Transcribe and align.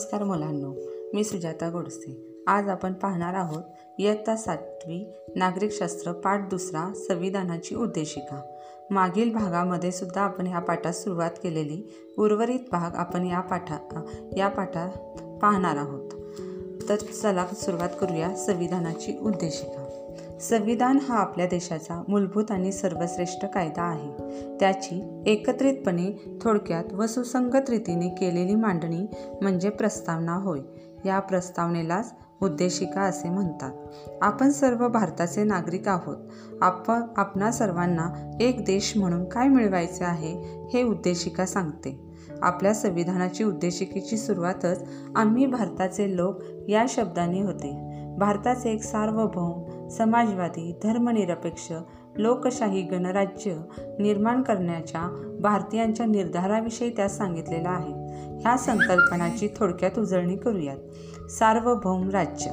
नमस्कार 0.00 0.22
मुलांनो 0.24 0.74
मी 1.14 1.24
सुजाता 1.24 1.70
गोडसे. 1.70 2.42
आज 2.46 2.68
आपण 2.68 2.92
पाहणार 2.92 3.34
आहोत 3.34 3.62
इयत्ता 3.98 4.36
सातवी 4.36 5.12
नागरिकशास्त्र 5.36 6.12
पाठ 6.12 6.50
दुसरा 6.50 6.92
संविधानाची 6.94 7.74
उद्देशिका. 7.74 8.42
मागील 8.90 9.32
भागामध्ये 9.32 9.92
सुद्धा 9.92 10.20
आपण 10.20 10.46
ह्या 10.46 10.58
पाठात 10.58 10.92
सुरुवात 10.92 11.30
केलेली 11.42 12.12
उर्वरित 12.18 12.58
भाग 12.72 12.94
आपण 12.94 13.26
या 13.26 13.40
पाठा 13.40 14.02
या 14.36 14.48
पाठात 14.48 14.90
पाहणार 15.42 15.76
आहोत. 15.76 16.10
तर 16.88 16.96
चला 16.96 17.46
सुरुवात 17.46 17.90
करूया 18.00 18.36
संविधानाची 18.36 19.18
उद्देशिका. 19.18 19.89
संविधान 20.40 20.98
हा 21.08 21.14
आपल्या 21.14 21.46
देशाचा 21.46 22.02
मूलभूत 22.08 22.50
आणि 22.50 22.72
सर्वश्रेष्ठ 22.72 23.44
कायदा 23.44 23.82
आहे. 23.82 24.12
त्याची 24.60 25.22
एकत्रितपणे 25.26 26.38
थोडक्यात 26.42 26.92
व 26.92 27.06
सुसंगत 27.06 27.70
रीतीने 27.70 28.08
केलेली 28.08 28.54
मांडणी 28.54 29.06
म्हणजे 29.42 29.68
प्रस्तावना 29.68 30.32
होय. 30.32 30.60
या 31.04 31.20
प्रस्तावनेलाच 31.20 32.14
उद्देशिका 32.42 33.00
असे 33.00 33.28
म्हणतात. 33.28 33.72
आपण 34.22 34.50
सर्व 34.50 34.88
भारताचे 34.88 35.44
नागरिक 35.44 35.88
आहोत. 35.88 36.16
आपण 36.60 37.00
आपणा 37.16 37.50
सर्वांना 37.50 38.30
एक 38.40 38.64
देश 38.64 38.92
म्हणून 38.96 39.24
काय 39.24 39.48
मिळवायचे 39.48 40.04
आहे 40.04 40.64
हे 40.72 40.82
उद्देशिका 40.82 41.46
सांगते. 41.46 42.00
आपल्या 42.42 42.74
संविधानाची 42.74 43.44
उद्देशिकेची 43.44 44.16
सुरुवातच 44.16 44.82
आम्ही 45.16 45.46
भारताचे 45.46 46.16
लोक 46.16 46.36
या 46.68 46.84
शब्दाने 46.88 47.42
होते. 47.42 47.90
भारताचे 48.18 48.70
एक 48.72 48.82
सार्वभौम 48.82 49.69
समाजवादी 49.90 50.78
धर्मनिरपेक्ष 50.82 51.72
लोकशाही 52.16 52.82
गणराज्य 52.82 53.54
निर्माण 53.98 54.42
करण्याच्या 54.42 55.36
भारतीयांच्या 55.40 56.06
निर्धाराविषयी 56.06 56.90
त्यात 56.90 57.08
सांगितलेलं 57.08 57.68
आहे. 57.68 57.92
ह्या 58.40 58.56
संकल्पनाची 58.56 59.48
थोडक्यात 59.56 59.98
उजळणी 59.98 60.36
करूयात. 60.36 60.76
सार्वभौम 61.30 62.10
राज्य. 62.10 62.50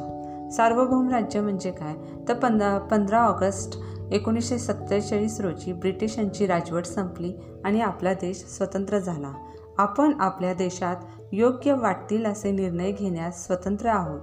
सार्वभौम 0.51 1.09
राज्य 1.09 1.41
म्हणजे 1.41 1.71
काय? 1.71 1.95
तर 2.27 2.33
पंधरा 2.33 2.77
पंधरा 2.77 3.21
ऑगस्ट 3.21 3.79
एकोणीसशे 4.11 4.57
सत्तेचाळीस 4.57 5.39
रोजी 5.39 5.73
ब्रिटिशांची 5.73 6.45
राजवट 6.45 6.85
संपली 6.85 7.33
आणि 7.65 7.81
आपला 7.81 8.13
देश 8.13 8.37
स्वतंत्र 8.37 8.99
झाला. 8.99 9.31
आपण 9.77 10.11
आपल्या 10.19 10.53
देशात 10.53 10.95
योग्य 11.31 11.73
वाटतील 11.73 12.25
असे 12.25 12.51
निर्णय 12.51 12.91
घेण्यास 12.91 13.45
स्वतंत्र 13.45 13.87
आहोत. 13.87 14.21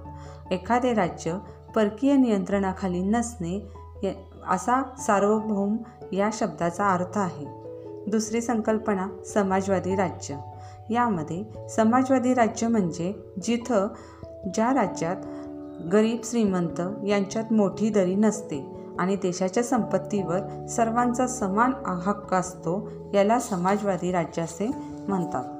एखादे 0.51 0.93
राज्य 0.93 1.37
परकीय 1.75 2.15
नियंत्रणाखाली 2.15 3.01
नसणे 3.01 3.67
असा 4.49 4.83
सार्वभौम 4.97 5.77
या 6.11 6.29
शब्दाचा 6.33 6.87
अर्थ 6.89 7.17
आहे. 7.17 7.45
दुसरी 8.07 8.41
संकल्पना 8.41 9.07
समाजवादी 9.25 9.95
राज्य. 9.95 10.35
यामध्ये 10.89 11.67
समाजवादी 11.69 12.33
राज्य 12.33 12.67
म्हणजे 12.67 13.13
जिथं 13.43 13.87
ज्या 14.53 14.73
राज्यात 14.73 15.15
गरीब 15.93 16.17
श्रीमंत 16.23 16.81
यांच्यात 17.07 17.53
मोठी 17.53 17.89
दरी 17.89 18.15
नसते 18.15 18.75
आणि 18.99 19.15
देशाच्या 19.15 19.63
संपत्तीवर 19.63 20.65
सर्वांचा 20.65 21.27
समान 21.27 21.71
हक्क 21.85 22.33
असतो 22.33 22.89
याला 23.13 23.39
समाजवादी 23.39 24.11
राज्य 24.11 24.41
असे 24.41 24.71
म्हणतात. 25.07 25.54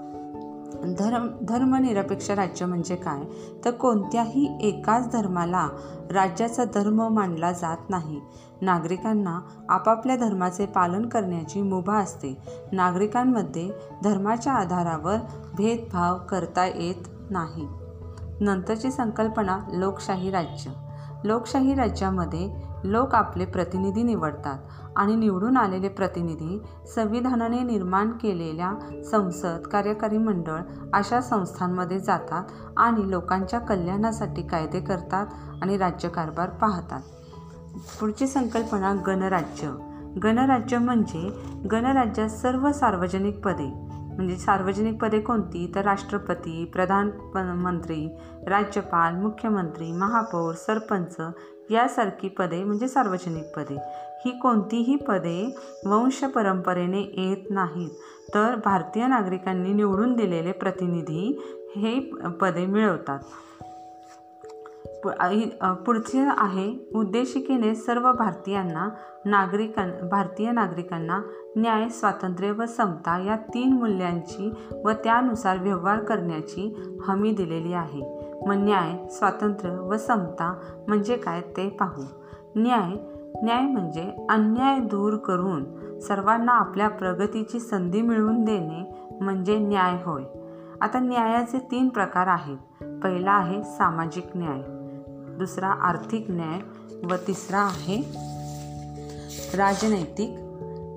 धर्म 0.93 1.27
धर्मनिरपेक्ष 1.41 2.31
राज्य 2.31 2.65
म्हणजे 2.65 2.95
काय? 2.95 3.23
तर 3.65 3.71
कोणत्याही 3.71 4.57
एकाच 4.61 5.11
धर्माला 5.11 5.69
राज्याचा 6.11 6.63
धर्म 6.63 7.07
मानला 7.07 7.51
जात 7.51 7.77
नाही. 7.89 8.21
नागरिकांना 8.61 9.39
आपापल्या 9.69 10.15
धर्माचे 10.15 10.65
पालन 10.65 11.05
करण्याची 11.05 11.61
मुभा 11.61 11.97
असते. 11.97 12.37
नागरिकांमध्ये 12.71 13.69
धर्माच्या 14.03 14.53
आधारावर 14.53 15.17
भेदभाव 15.57 16.17
करता 16.17 16.65
येत 16.65 17.07
नाही. 17.29 17.67
नंतरची 18.39 18.91
संकल्पना 18.91 19.59
लोकशाही 19.73 20.31
राज्य. 20.31 20.71
लोकशाही 21.23 21.75
राज्यामध्ये 21.75 22.49
लोक 22.83 23.15
आपले 23.15 23.45
प्रतिनिधी 23.45 24.03
निवडतात. 24.03 24.57
आणि 24.95 25.15
निवडून 25.15 25.57
आलेले 25.57 25.87
प्रतिनिधी 25.87 26.61
संविधानाने 26.95 27.63
निर्माण 27.63 28.11
केलेल्या 28.11 28.73
संसद 29.11 29.67
कार्यकारी 29.71 30.17
मंडळ 30.17 30.59
अशा 30.93 31.21
संस्थांमध्ये 31.21 31.99
जातात 31.99 32.43
आणि 32.77 33.11
लोकांच्या 33.11 33.59
कल्याणासाठी 33.59 34.41
कायदे 34.41 34.79
करतात 34.79 35.27
आणि 35.61 35.77
राज्यकारभार 35.77 36.49
पाहतात. 36.49 37.01
पुढची 37.99 38.27
संकल्पना 38.27 38.93
गणराज्य. 39.07 39.71
गणराज्य 40.23 40.77
म्हणजे 40.77 41.43
गणराज्यात 41.71 42.29
सर्व 42.29 42.71
सार्वजनिक 42.71 43.45
पदे 43.45 43.94
म्हणजे 44.15 44.35
सार्वजनिक 44.35 45.01
पदे 45.01 45.19
कोणती? 45.19 45.71
तर 45.75 45.81
राष्ट्रपती 45.81 46.65
प्रधानमंत्री 46.73 48.07
राज्यपाल 48.47 49.15
मुख्यमंत्री 49.15 49.91
महापौर 49.91 50.53
सरपंच 50.53 51.15
यासारखी 51.69 52.29
पदे 52.29 52.63
म्हणजे 52.63 52.87
सार्वजनिक 52.87 53.55
पदे. 53.55 53.77
ही 54.25 54.31
कोणतीही 54.39 54.95
पदे 54.95 55.55
वंश 55.85 56.23
परंपरेने 56.23 57.01
येत 57.01 57.49
नाहीत. 57.49 57.89
तर 58.33 58.55
भारतीय 58.65 59.07
नागरिकांनी 59.07 59.73
निवडून 59.73 60.13
दिलेले 60.13 60.51
प्रतिनिधी 60.51 61.41
हे 61.75 61.99
पदे 62.41 62.65
मिळवतात. 62.65 63.19
पुढचे 65.85 66.27
आहे 66.37 66.89
उद्देशिकेने 66.95 67.75
सर्व 67.75 68.11
भारतीयांना 68.13 68.89
नागरिकां 69.25 70.09
भारतीय 70.09 70.51
नागरिकांना 70.51 71.21
न्याय 71.55 71.89
स्वातंत्र्य 71.89 72.51
व 72.51 72.65
समता 72.65 73.23
या 73.25 73.35
तीन 73.35 73.73
मूल्यांची 73.73 74.51
व 74.85 74.91
त्यानुसार 74.91 75.57
व्यवहार 75.57 75.99
करण्याची 75.99 76.75
हमी 77.03 77.31
दिलेली 77.31 77.73
आहे. 77.73 78.19
मग 78.47 78.53
न्याय 78.53 79.07
स्वातंत्र्य 79.09 79.75
व 79.75 79.97
समता 79.97 80.59
म्हणजे 80.87 81.17
काय 81.17 81.41
ते 81.41 81.69
पाहू. 81.69 82.03
न्याय 82.55 82.93
न्याय 83.43 83.61
म्हणजे 83.61 84.27
अन्याय 84.29 84.79
दूर 84.79 85.15
करून 85.15 85.63
सर्वांना 85.99 86.51
आपल्या 86.51 86.87
प्रगतीची 86.87 87.59
संधी 87.59 88.01
मिळवून 88.01 88.43
देणे 88.43 89.09
म्हणजे 89.21 89.59
न्याय 89.59 89.93
होय. 90.05 90.23
आता 90.81 90.99
न्यायाचे 90.99 91.59
तीन 91.71 91.89
प्रकार 91.89 92.27
आहेत. 92.27 92.83
पहिला 93.03 93.31
आहे 93.31 93.63
सामाजिक 93.63 94.25
न्याय. 94.35 94.74
दुसरा 95.39 95.67
आर्थिक 95.67 96.25
न्याय 96.29 96.59
व 97.05 97.15
तिसरा 97.27 97.59
आहे 97.59 98.01
राजनैतिक 99.57 100.29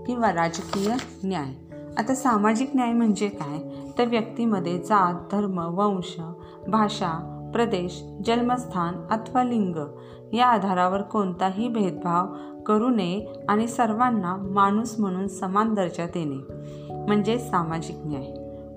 किंवा 0.07 0.33
राजकीय 0.33 0.93
न्याय. 1.25 1.55
आता 1.99 2.15
सामाजिक 2.15 2.71
न्याय 2.75 2.93
म्हणजे 2.93 3.29
काय? 3.29 3.59
तर 3.99 4.05
व्यक्तीमध्ये 4.05 4.79
जात 4.79 5.15
धर्म 5.33 5.59
वंश 5.59 6.21
भाषा 6.69 7.35
प्रदेश 7.53 8.05
जन्मस्थान 8.27 8.95
अथवा 9.11 9.43
लिंग 9.43 9.77
या 10.33 10.47
आधारावर 10.47 11.03
कोणताही 11.03 11.69
भेदभाव 11.69 12.27
करू 12.63 12.89
नये 12.89 13.27
आणि 13.49 13.69
सर्वांना 13.69 14.37
माणूस 14.37 15.01
म्हणून 15.01 15.29
समान 15.29 15.75
दर्जा 15.75 16.07
देणे. 16.07 16.59
म्हणजे 17.07 17.39
सामाजिक 17.39 17.97
न्याय. 17.99 18.33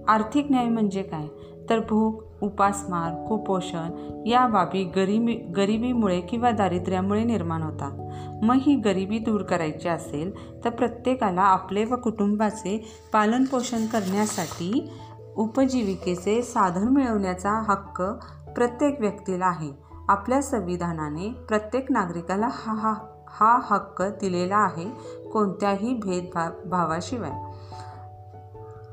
आर्थिक 0.08 0.48
न्याय 0.50 0.66
म्हणजे 0.66 1.04
काय? 1.04 1.28
तर 1.70 1.80
भूक 1.80 2.31
उपासमार 2.42 3.28
कुपोषण 3.28 4.08
या 4.26 4.48
बाबी 4.48 4.84
गरिबी 4.84 5.34
गरिबीमुळे 5.34 6.22
किंवा 6.22 6.52
दारिद्र्यामुळे 6.52 7.24
निर्माण 7.24 7.64
होतात 7.64 7.92
मग 8.44 8.56
ही 8.56 8.76
गरिबी 8.76 9.20
दूर 9.20 9.42
करायची 9.42 9.88
असेल 9.88 10.64
तर 10.64 10.70
प्रत्येकाला 10.70 11.42
आपले 11.42 11.86
व 11.86 11.96
कुटुंबाचे 11.96 13.00
पालनपोषण 13.14 13.86
करण्यासाठी 13.86 14.92
उपजीविकेचे 15.36 16.42
साधन 16.42 16.88
मिळवण्याचा 16.88 17.52
हक्क 17.52 18.02
प्रत्येक 18.56 19.00
व्यक्तीला 19.00 19.46
आहे. 19.46 19.72
आपल्या 20.10 20.42
संविधानाने 20.42 21.30
प्रत्येक 21.30 21.92
नागरिकाला 21.92 22.50
हा 22.52 22.74
हा 22.74 22.94
हा 23.28 23.60
हक्क 23.64 24.02
दिलेला 24.02 24.58
आहे 24.58 24.86
कोणत्याही 25.30 25.94
भेदभाव 25.94 26.70
भावाशिवाय. 26.70 27.32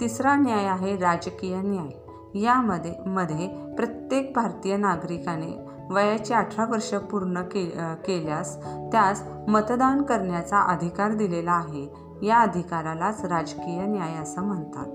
तिसरा 0.01 0.35
न्याय 0.35 0.65
आहे 0.65 0.97
राजकीय 0.97 1.61
न्याय. 1.63 2.08
यामध्ये 2.35 2.95
मध्ये 3.07 3.75
प्रत्येक 3.77 4.33
भारतीय 4.35 4.77
नागरिकाने 4.77 5.69
वयाची 5.91 6.35
अठरा 6.35 6.65
वर्ष 6.65 6.95
पूर्ण 6.95 7.43
के 7.43 7.65
केल्यास 8.07 8.57
त्यास 8.65 9.23
मतदान 9.49 10.03
करण्याचा 10.03 10.59
अधिकार 10.59 11.13
दिलेला 11.13 11.53
आहे. 11.53 12.09
या 12.23 12.39
अधिकारालाच 12.39 13.25
राजकीय 13.25 13.87
न्याय 13.87 14.15
असं 14.15 14.43
म्हणतात. 14.43 14.87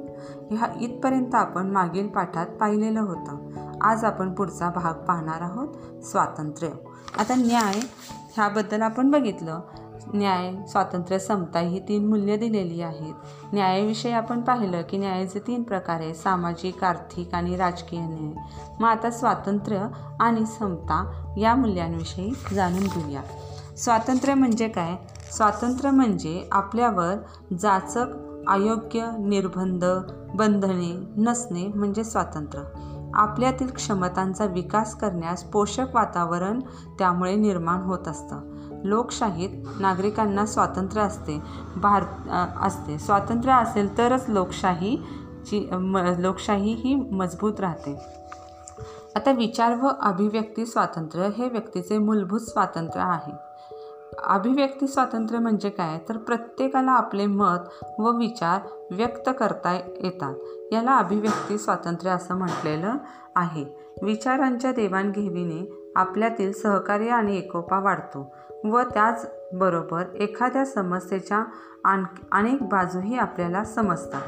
ह्या 0.52 0.68
इथपर्यंत 0.82 1.36
आपण 1.36 1.68
मागील 1.68 2.08
पाठात 2.08 2.48
पाहिलेलं 2.48 3.02
होतं. 3.02 3.50
आज 3.82 4.06
आपण 4.06 4.34
पुढचा 4.34 4.70
भाग 4.70 4.94
पाहणार 4.94 5.42
आहोत 5.42 6.04
स्वातंत्र्य. 6.04 6.70
आता 7.20 7.36
न्याय 7.36 7.80
ह्याबद्दल 8.36 8.82
आपण 8.82 9.12
बघितलं. 9.12 9.60
न्याय 10.14 10.56
स्वातंत्र्य 10.68 11.20
समता 11.20 11.60
ही 11.60 11.80
तीन 11.80 12.08
मूल्य 12.08 12.38
दिलेली 12.38 12.82
आहेत. 12.82 13.14
न्यायाविषयी 13.54 14.12
आपण 14.12 14.42
पाहिलं 14.42 14.82
की 14.82 14.98
न्यायाचे 14.98 15.40
तीन 15.40 15.64
प्रकार 15.64 16.00
आहे 16.00 16.14
सामाजिक 16.14 16.84
आर्थिक 16.84 17.36
आणि 17.36 17.56
राजकीय 17.56 18.00
न्याय. 18.00 18.34
मग 18.80 18.90
आता 18.90 19.12
स्वातंत्र्य 19.12 19.88
आणि 20.20 20.46
समता 20.46 21.12
या 21.38 21.56
मूल्यांविषयी 21.56 22.56
जाणून 22.56 22.84
घेऊया. 22.84 23.22
स्वातंत्र्य 23.78 24.34
म्हणजे 24.34 24.68
काय? 24.68 24.96
स्वातंत्र्य 25.32 25.92
म्हणजे 25.92 26.50
आपल्यावर 26.52 27.16
जाचक 27.60 28.06
अयोग्य 28.48 29.12
निर्बंध 29.20 29.86
बंधने 30.36 31.14
नसणे 31.18 31.68
म्हणजे 31.68 32.04
स्वातंत्र्य. 32.04 32.64
आपल्यातील 33.14 33.70
क्षमतांचा 33.70 34.46
विकास 34.46 34.96
करण्यास 34.96 35.44
पोषक 35.44 35.86
वातावरण 35.94 36.60
त्यामुळे 37.00 37.36
निर्माण 37.36 37.82
होत 37.82 38.08
असतं. 38.08 38.53
लोकशाहीत 38.84 39.50
नागरिकांना 39.80 40.46
स्वातंत्र्य 40.46 41.02
असते. 41.02 41.42
भारत 41.76 42.30
असते. 42.62 42.98
स्वातंत्र्य 43.00 43.54
असेल 43.54 43.98
तरच 43.98 44.26
लोकशाहीची 44.28 45.70
म 45.72 45.98
लोकशाही 46.18 46.74
ही 46.74 46.96
मजबूत 46.96 47.60
राहते. 47.60 48.00
आता 49.16 49.32
विचार 49.32 49.74
व 49.82 49.88
अभिव्यक्ती 50.02 50.66
स्वातंत्र्य 50.66 51.30
हे 51.38 51.50
व्यक्तीचे 51.50 51.98
मूलभूत 51.98 52.40
स्वातंत्र्य 52.40 53.04
आहे. 53.06 53.32
अभिव्यक्ती 54.24 54.88
स्वातंत्र्य 54.88 55.40
म्हणजे 55.40 55.70
काय? 55.70 56.00
तर 56.10 56.18
प्रत्येकाला 56.18 56.92
आपले 56.92 57.26
मत 57.26 57.84
व 58.00 58.18
विचार 58.18 58.60
व्यक्त 58.92 59.30
करता 59.40 59.74
येतात. 59.74 60.36
याला 60.72 60.98
अभिव्यक्ती 60.98 61.58
स्वातंत्र्य 61.58 62.12
असं 62.12 62.36
म्हटलेलं 62.36 62.94
आहे. 63.36 63.66
विचारांच्या 64.02 64.72
देवाणघेवीने 64.72 65.90
आपल्यातील 65.96 66.52
सहकार्य 66.54 67.10
आणि 67.10 67.38
एकोपा 67.38 67.80
वाढतो. 67.80 68.36
व 68.63 68.81
त्याचबरोबर 68.81 70.04
एखाद्या 70.15 70.65
समस्येच्या 70.65 71.44
आण 71.86 72.04
अनेक 72.31 72.62
बाजूही 72.62 73.18
आपल्याला 73.18 73.63
समजतात. 73.63 74.21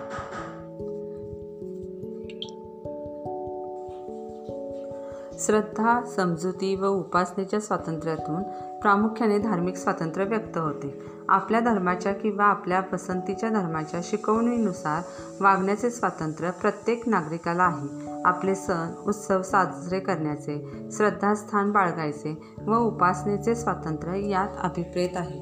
श्रद्धा 5.40 6.04
समजुती 6.04 6.76
व 6.76 6.86
उपासनेच्या 6.86 7.60
स्वातंत्र्यातून 7.60 8.44
प्रामुख्याने 8.82 9.40
धार्मिक 9.40 9.76
स्वातंत्र्य 9.76 10.26
व्यक्त 10.26 10.58
होते. 10.58 11.02
आपल्या 11.30 11.60
धर्माच्या 11.60 12.14
किंवा 12.14 12.46
आपल्या 12.46 12.82
पसंतीच्या 12.82 13.50
धर्माच्या 13.50 14.00
शिकवणीनुसार 14.04 15.02
वागण्याचे 15.42 15.90
स्वातंत्र्य 15.90 16.52
प्रत्येक 16.52 17.10
नागरिकाला 17.10 17.64
आहे. 17.64 18.15
आपले 18.26 18.56
सण 18.56 18.94
उत्सव 19.08 19.42
साजरे 19.42 20.00
करण्याचे 20.00 20.68
श्रद्धास्थान 20.92 21.72
बाळगायचे 21.72 22.38
व 22.68 22.78
उपासनेचे 22.78 23.56
स्वातंत्र्य 23.56 24.30
यात 24.30 24.48
अभिप्रेत 24.64 25.10
आहे. 25.16 25.40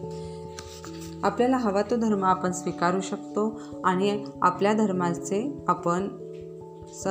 आपल्याला 1.24 1.57
हवा 1.57 1.81
तो 1.81 1.95
धर्म 1.95 2.24
आपण 2.24 2.51
स्वीकारू 2.51 3.01
शकतो 3.01 3.62
आणि 3.85 4.25
आपल्या 4.41 4.74
धर्माचे 4.74 5.65
आपण 5.68 6.07
स 6.88 7.07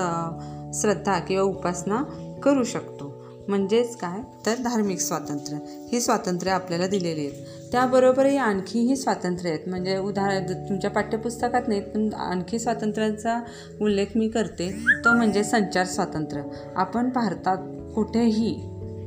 श्रद्धा 0.74 1.18
किंवा 1.18 1.44
उपासना 1.44 2.02
करू 2.42 2.64
शकतो. 2.64 3.11
म्हणजेच 3.48 3.96
काय? 3.96 4.20
तर 4.46 4.54
धार्मिक 4.64 5.00
स्वातंत्र्य. 5.00 5.58
ही 5.92 6.00
स्वातंत्र्य 6.00 6.52
आपल्याला 6.52 6.86
दिलेली 6.86 7.20
आहेत. 7.20 7.32
त्याबरोबरही 7.72 8.36
आणखीही 8.36 8.96
स्वातंत्र्य 8.96 9.50
आहेत. 9.50 9.68
म्हणजे 9.68 9.98
उदाहरण 9.98 10.68
तुमच्या 10.68 10.90
पाठ्यपुस्तकात 10.90 11.62
नाहीत 11.68 11.82
पण 11.82 12.14
आणखी 12.14 12.58
स्वातंत्र्याचा 12.58 13.40
उल्लेख 13.80 14.06
मी 14.16 14.28
करते. 14.28 14.76
तो 15.04 15.16
म्हणजे 15.16 15.44
संचार 15.44 15.86
स्वातंत्र्य. 15.86 16.42
आपण 16.76 17.08
भारतात 17.10 17.58
कुठेही 17.94 18.60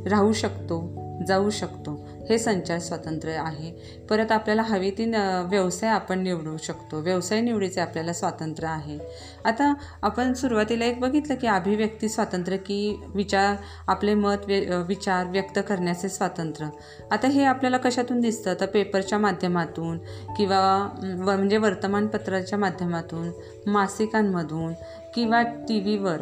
राहू 0.08 0.34
शकतो 0.34 0.90
जाऊ 1.28 1.50
शकतो. 1.50 1.95
हे 2.30 2.38
संचार 2.38 2.80
स्वातंत्र्य 2.80 3.34
आहे. 3.34 3.72
परत 4.10 4.32
आपल्याला 4.32 4.62
हवी 4.62 4.92
ती 4.92 5.06
न 5.06 5.16
व्यवसाय 5.50 5.90
आपण 5.90 6.20
निवडू 6.20 6.58
शकतो. 6.58 7.00
व्यवसाय 7.00 7.42
निवडीचे 7.42 7.82
आपल्याला 7.82 8.14
स्वातंत्र्य 8.14 8.68
आहे. 8.68 8.98
आता 9.46 9.74
आपण 10.04 10.34
सुरुवातीला 10.34 10.86
एक 10.86 11.00
बघितलं 11.00 11.36
की 11.36 11.48
अभिव्यक्ती 11.48 12.10
स्वातंत्र्य 12.10 12.58
की 12.58 13.04
विचार 13.08 13.56
आपले 13.88 14.14
मत 14.14 14.46
व्य 14.48 14.84
विचार 14.88 15.28
व्यक्त 15.28 15.60
करण्याचे 15.70 16.10
स्वातंत्र्य. 16.10 16.70
आता 17.12 17.28
हे 17.28 17.44
आपल्याला 17.44 17.78
कशातून 17.78 18.22
दिसतं? 18.22 18.54
तर 18.60 18.66
पेपरच्या 18.66 19.20
माध्यमातून 19.20 19.98
किंवा 20.38 20.90
म्हणजे 21.24 21.58
वर्तमानपत्राच्या 21.58 22.60
माध्यमातून 22.60 23.30
मासिकांमधून 23.72 24.74
किंवा 25.16 25.42
टी 25.42 25.80
व्हीवर 25.80 26.18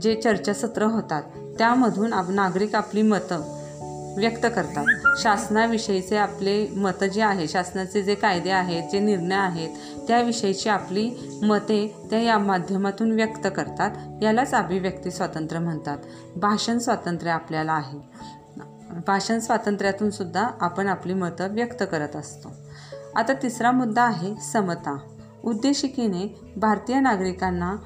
जे 0.00 0.14
चर्चासत्र 0.14 0.82
होतात 0.82 1.22
त्यामधून 1.58 2.12
आप 2.12 2.30
नागरिक 2.30 2.74
आपली 2.74 3.02
मतं 3.02 3.59
व्यक्त 4.20 4.46
करतात. 4.46 4.86
शासनाविषयीचे 5.18 6.16
आपले 6.16 6.66
मतं 6.76 7.06
जे 7.06 7.22
आहे 7.22 7.48
शासनाचे 7.48 8.02
जे 8.02 8.14
कायदे 8.14 8.50
आहेत 8.50 8.90
जे 8.92 8.98
निर्णय 8.98 9.36
आहेत 9.36 9.68
त्याविषयीची 10.08 10.68
आपली 10.68 11.10
मते 11.42 12.06
त्या 12.10 12.20
या 12.20 12.38
माध्यमातून 12.38 13.12
व्यक्त 13.12 13.48
करतात. 13.56 14.22
यालाच 14.22 14.54
अभिव्यक्ती 14.54 15.10
स्वातंत्र्य 15.10 15.60
म्हणतात. 15.60 15.98
भाषण 16.36 16.78
स्वातंत्र्य 16.78 17.30
आपल्याला 17.30 17.72
आहे. 17.72 17.98
भाषण 19.06 19.38
स्वातंत्र्यातून 19.38 20.10
सुद्धा 20.10 20.46
आपण 20.60 20.88
आपली 20.88 21.14
मतं 21.14 21.54
व्यक्त 21.54 21.82
करत 21.90 22.16
असतो. 22.16 22.52
आता 23.16 23.32
तिसरा 23.32 23.70
मुद्दा 23.70 24.02
आहे 24.02 24.34
समता. 24.52 24.96
उद्देशिकेने 25.44 26.52
भारतीय 26.56 27.00
नागरिकांना 27.00 27.76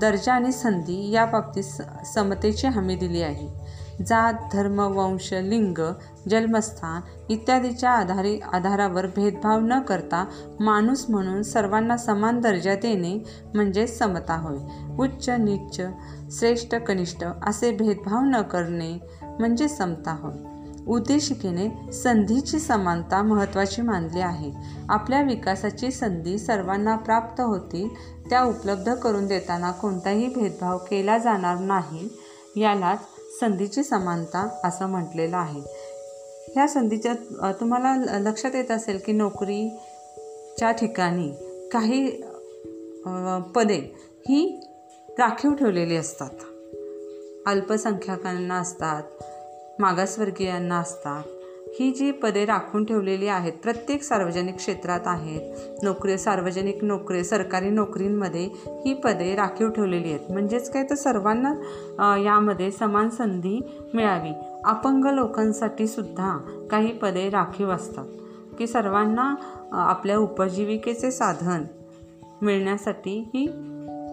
दर्जा 0.00 0.32
आणि 0.34 0.52
संधी 0.52 1.10
याबाबतीत 1.10 1.82
समतेची 2.06 2.66
हमी 2.66 2.96
दिली 2.96 3.22
आहे. 3.22 3.61
जात 4.00 4.34
धर्म 4.52 4.80
वंश 4.80 5.32
लिंग 5.32 5.92
जन्मस्थान 6.30 7.00
इत्यादीच्या 7.28 7.90
आधारे 7.90 8.38
आधारावर 8.52 9.06
भेदभाव 9.06 9.60
न 9.60 9.80
करता 9.80 10.24
माणूस 10.60 11.06
म्हणून 11.08 11.42
सर्वांना 11.42 11.96
समान 11.96 12.40
दर्जा 12.40 12.74
देणे 12.74 13.24
म्हणजे 13.54 13.86
समता 13.86 14.34
होय. 14.34 14.58
उच्च 14.98 15.28
नीच 15.28 15.80
श्रेष्ठ 16.38 16.74
कनिष्ठ 16.74 17.24
असे 17.46 17.76
भेदभाव 17.76 18.20
न 18.20 18.42
करणे 18.42 18.98
म्हणजे 19.22 19.68
समता 19.68 20.16
होय. 20.22 20.52
उद्देशिकेने 20.86 21.92
संधीची 21.92 22.58
समानता 22.58 23.22
महत्त्वाची 23.22 23.82
मानली 23.82 24.20
आहे. 24.20 24.52
आपल्या 24.88 25.22
विकासाची 25.22 25.90
संधी 25.90 26.38
सर्वांना 26.38 26.96
प्राप्त 26.96 27.40
होतील 27.40 27.88
त्या 28.30 28.42
उपलब्ध 28.42 28.94
करून 28.94 29.26
देताना 29.26 29.70
कोणताही 29.70 30.28
भेदभाव 30.28 30.78
केला 30.78 31.18
जाणार 31.18 31.58
नाही 31.58 32.08
यालाच 32.56 32.98
संधीची 33.40 33.82
समानता 33.82 34.48
असं 34.64 34.86
म्हटलेलं 34.86 35.36
आहे. 35.36 35.60
ह्या 36.54 36.66
संधीच्या 36.68 37.52
तुम्हाला 37.60 37.96
लक्षात 38.18 38.54
येत 38.54 38.70
असेल 38.70 38.98
की 39.06 39.12
नोकरीच्या 39.12 40.70
ठिकाणी 40.70 41.32
काही 41.72 42.10
पदे 43.54 43.80
ही 44.28 44.60
राखीव 45.18 45.54
ठेवलेली 45.54 45.96
असतात. 45.96 46.30
अल्पसंख्याकांना 47.46 48.58
असतात 48.58 49.02
मागासवर्गीयांना 49.78 50.78
असतात 50.78 51.22
ही 51.78 51.90
जी 51.92 52.10
पदे 52.10 52.44
राखून 52.44 52.84
ठेवलेली 52.84 53.26
आहेत 53.26 53.52
प्रत्येक 53.52 54.02
सार्वजनिक 54.02 54.56
क्षेत्रात 54.56 55.00
आहेत 55.06 55.40
नोकरी 55.82 56.18
सार्वजनिक 56.18 56.84
नोकरी 56.84 57.24
सरकारी 57.24 57.70
नोकरींमध्ये 57.70 58.48
ही 58.66 58.94
पदे 58.94 59.34
राखीव 59.34 59.68
ठेवलेली 59.68 60.12
आहेत. 60.12 60.32
म्हणजेच 60.32 60.70
काय? 60.70 60.84
तर 60.90 60.94
सर्वांना 60.94 62.16
यामध्ये 62.24 62.70
समान 62.70 63.08
संधी 63.08 63.60
मिळावी. 63.94 64.30
अपंग 64.64 65.04
लोकांसाठी 65.04 65.86
सुद्धा 65.86 66.38
काही 66.70 66.92
पदे 66.92 67.30
राखीव 67.30 67.70
असतात. 67.70 68.04
की 68.58 68.66
सर्वांना 68.66 69.34
आपल्या 69.72 70.18
उपजीविकेचे 70.18 71.10
साधन 71.10 71.64
मिळण्यासाठी 72.42 73.30
ही 73.34 73.46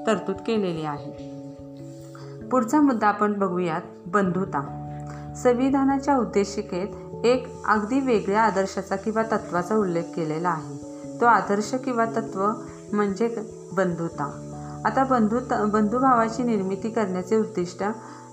तरतूद 0.07 0.35
केलेली 0.47 0.85
आहे. 0.85 1.11
पुढचा 2.51 2.81
मुद्दा 2.81 3.07
आपण 3.07 3.33
बघूयात 3.33 3.81
बंधुता. 4.05 4.75
संविधानाच्या 5.37 6.17
उद्देशिकेत 6.17 6.87
एक 7.23 7.47
अगदी 7.67 7.99
वेगळ्या 7.99 8.41
आदर्शाचा 8.41 8.95
किंवा 8.95 9.23
तत्वाचा 9.23 9.75
उल्लेख 9.75 10.03
केलेला 10.15 10.49
आहे. 10.49 10.89
तो 11.21 11.25
आदर्श 11.25 11.73
किंवा 11.73 12.05
तत्व 12.05 12.49
म्हणजे 12.93 13.35
बंधुता. 13.73 14.45
आता 14.85 15.03
बंधुता 15.03 15.65
बंधुभावाची 15.65 16.43
निर्मिती 16.43 16.89
करण्याचे 16.89 17.35
उद्दिष्ट 17.35 17.83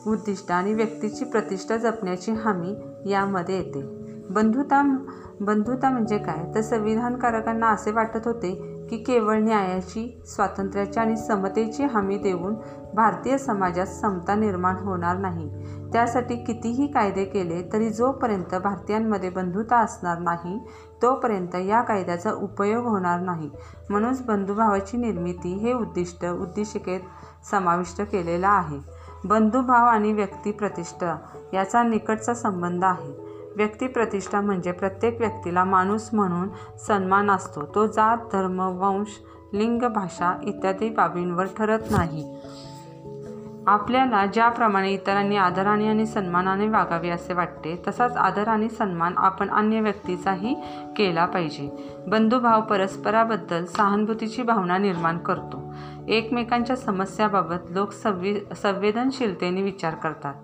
उद्दिष्ट 0.07 0.53
आणि 0.53 0.75
व्यक्तीची 0.75 1.25
प्रतिष्ठा 1.25 1.77
जपण्याची 1.77 2.33
हमी 2.33 2.75
यामध्ये 3.11 3.57
येते. 3.57 3.83
बंधुता 4.31 4.99
बंधुता 5.41 5.91
म्हणजे 5.91 6.19
काय? 6.19 6.55
तर 6.55 6.61
संविधानकारकांना 6.61 7.67
असे 7.67 7.91
वाटत 7.91 8.21
होते 8.25 8.76
की 8.91 8.97
केवळ 8.97 9.39
न्यायाची 9.39 10.23
स्वातंत्र्याची 10.27 11.01
आणि 11.01 11.17
समतेची 11.17 11.85
हमी 11.85 12.19
देऊन 12.19 12.55
भारतीय 12.95 13.39
समाजात 13.39 13.87
समता 13.87 14.35
निर्माण 14.35 14.77
होणार 14.77 15.17
नाही. 15.17 15.49
त्यासाठी 15.93 16.37
कितीही 16.37 16.87
कायदे 16.87 17.25
केले 17.25 17.63
तरी 17.73 17.91
जोपर्यंत 17.91 18.55
भारतीयांमध्ये 18.55 19.31
बंधुता 19.31 19.77
असणार 19.77 20.19
नाही 20.19 20.59
तोपर्यंत 21.03 21.55
या 21.55 21.83
कायद्याचा 21.83 22.33
उपयोग 22.33 22.87
होणार 22.87 23.21
नाही. 23.21 23.51
म्हणूनच 23.91 24.27
बंधुभावाची 24.27 24.97
निर्मिती 24.97 25.55
हे 25.55 25.73
उद्दिष्ट 25.73 26.27
उद्दिष्टिकेत 26.27 27.01
समाविष्ट 27.51 28.03
केलेलं 28.03 28.49
आहे. 28.49 28.79
बंधुभाव 29.25 29.87
आणि 29.87 30.13
व्यक्तिप्रतिष्ठा 30.13 31.17
याचा 31.55 31.83
निकटचा 31.83 32.35
संबंध 32.35 32.85
आहे. 32.85 33.26
व्यक्तिप्रतिष्ठा 33.57 34.41
म्हणजे 34.41 34.73
प्रत्येक 34.73 35.21
व्यक्तीला 35.21 35.65
माणूस 35.65 36.11
म्हणून 36.13 36.49
सन्मान 36.79 37.31
असतो. 37.31 37.63
तो 37.75 37.87
जात 37.87 38.17
धर्म 38.33 38.61
वंश 38.61 39.09
लिंग 39.53 39.83
भाषा 39.83 40.39
इत्यादी 40.43 40.91
बाबींवर 40.91 41.47
ठरत 41.59 41.79
नाही. 41.91 42.37
आपल्याला 43.67 44.27
ज्याप्रमाणे 44.27 44.93
इतरांनी 44.93 45.37
आदराने 45.37 45.89
आणि 45.89 46.07
सन्मानाने 46.07 46.69
वागावे 46.69 47.09
असे 47.09 47.33
वाटते 47.33 47.83
तसाच 47.89 48.17
आदर 48.17 48.49
आणि 48.49 48.69
सन्मान 48.69 49.13
आपण 49.17 49.51
अन्य 49.51 49.81
व्यक्तीचाही 49.81 50.55
केला 50.97 51.27
पाहिजे. 51.27 51.95
बंधुभाव 52.07 52.61
परस्पराबद्दल 52.61 53.65
सहानुभूतीची 53.65 54.43
भावना 54.43 54.79
निर्माण 54.79 55.19
करतो. 55.19 55.75
एकमेकांच्या 56.09 56.77
समस्याबाबत 56.77 57.71
लोक 57.71 57.93
संवे 57.93 58.35
संवेदनशीलतेने 58.63 59.63
विचार 59.63 59.95
करतात. 59.95 60.35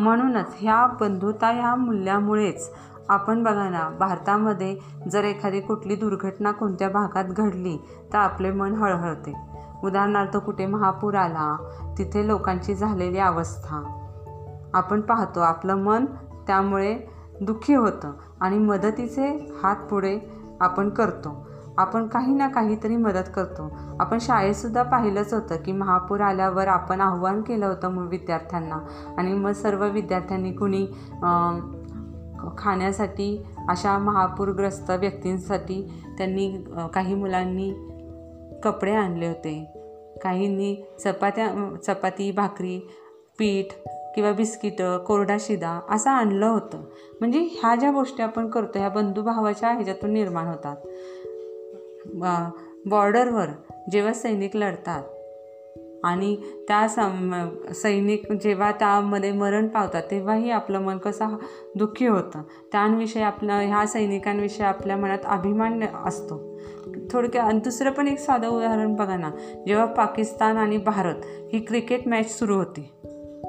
म्हणूनच 0.00 0.54
ह्या 0.58 0.86
बंधुता 1.00 1.50
ह्या 1.50 1.74
मूल्यामुळेच 1.74 2.70
आपण 3.08 3.42
बघा 3.42 3.68
ना 3.68 3.88
भारतामध्ये 3.98 4.78
जर 5.10 5.24
एखादी 5.24 5.60
कुठली 5.60 5.96
दुर्घटना 5.96 6.50
कोणत्या 6.50 6.88
भागात 6.88 7.24
घडली 7.24 7.76
तर 8.12 8.18
आपले 8.18 8.50
मन 8.50 8.74
हळहळते. 8.74 9.36
उदाहरणार्थ 9.84 10.36
कुठे 10.36 10.66
महापूर 10.66 11.14
आला 11.14 11.56
तिथे 11.98 12.26
लोकांची 12.26 12.74
झालेली 12.74 13.18
अवस्था. 13.18 13.98
आपण 14.74 15.00
पाहतो 15.00 15.40
आपलं 15.40 15.74
मन 15.74 16.04
त्यामुळे 16.46 16.98
दुःखी 17.40 17.74
होतं 17.74 18.12
आणि 18.40 18.58
मदतीचे 18.58 19.54
हात 19.62 19.76
पुढे 19.76 20.18
आपण 20.60 20.90
करतो. 20.90 21.48
आपण 21.78 22.06
काही 22.06 22.34
ना 22.34 22.48
काहीतरी 22.48 22.96
मदत 22.96 23.28
करतो. 23.34 23.70
आपण 24.00 24.18
शाळेतसुद्धा 24.20 24.82
पाहिलंच 24.82 25.32
होतं 25.34 25.56
की 25.56 25.72
महापूर 25.72 26.20
आल्यावर 26.20 26.68
आपण 26.68 27.00
आव्हान 27.00 27.40
केलं 27.42 27.66
होतं 27.66 27.88
मग 27.88 28.08
विद्यार्थ्यांना. 28.08 28.78
आणि 29.18 29.32
मग 29.32 29.52
सर्व 29.52 29.86
विद्यार्थ्यांनी 29.88 30.52
कुणी 30.52 30.86
खाण्यासाठी 32.58 33.44
अशा 33.68 33.98
महापूरग्रस्त 33.98 34.90
व्यक्तींसाठी 34.90 35.82
त्यांनी 36.18 36.48
काही 36.94 37.14
मुलांनी 37.14 37.72
कपडे 38.64 38.92
आणले 38.92 39.26
होते. 39.26 39.54
काहींनी 40.22 40.74
चपात्या 41.00 41.48
चपाती 41.86 42.30
भाकरी 42.32 42.78
पीठ 43.38 43.72
किंवा 44.14 44.32
बिस्किटं 44.32 44.98
कोरडा 44.98 45.36
शिदा 45.40 45.78
असं 45.90 46.10
आणलं 46.10 46.46
होतं. 46.46 46.82
म्हणजे 47.20 47.38
ह्या 47.40 47.74
ज्या 47.74 47.90
गोष्टी 47.90 48.22
आपण 48.22 48.48
करतो 48.50 48.78
ह्या 48.78 48.88
बंधुभावाच्या 48.88 49.70
ह्याच्यातून 49.70 50.10
निर्माण 50.10 50.46
होतात. 50.46 50.76
बॉर्डरवर 52.86 53.46
जेव्हा 53.90 54.12
सैनिक 54.12 54.56
लढतात 54.56 55.02
आणि 56.04 56.36
त्या 56.68 56.88
सम 56.88 57.48
सैनिक 57.74 58.32
जेव्हा 58.32 58.72
त्यामध्ये 58.72 59.32
मरण 59.32 59.68
पावतात 59.68 60.02
तेव्हाही 60.10 60.50
आपलं 60.50 60.80
मन 60.80 60.98
कसं 60.98 61.26
दुःखी 61.74 62.06
होतं. 62.06 62.42
त्यांविषयी 62.72 63.22
आपलं 63.22 63.52
ह्या 63.52 63.86
सैनिकांविषयी 63.86 64.66
आपल्या 64.66 64.96
मनात 64.96 65.18
अभिमान 65.24 65.80
असतो. 66.04 66.60
थोडक्या 67.10 67.42
आणि 67.42 67.58
दुसरं 67.58 67.90
पण 67.90 68.08
एक 68.08 68.18
साधं 68.18 68.48
उदाहरण 68.48 68.94
बघा 68.94 69.16
ना. 69.16 69.30
जेव्हा 69.66 69.84
पाकिस्तान 69.84 70.56
आणि 70.56 70.76
भारत 70.76 71.14
ही 71.52 71.60
क्रिकेट 71.60 72.08
मॅच 72.08 72.38
सुरू 72.38 72.56
होती 72.56 72.92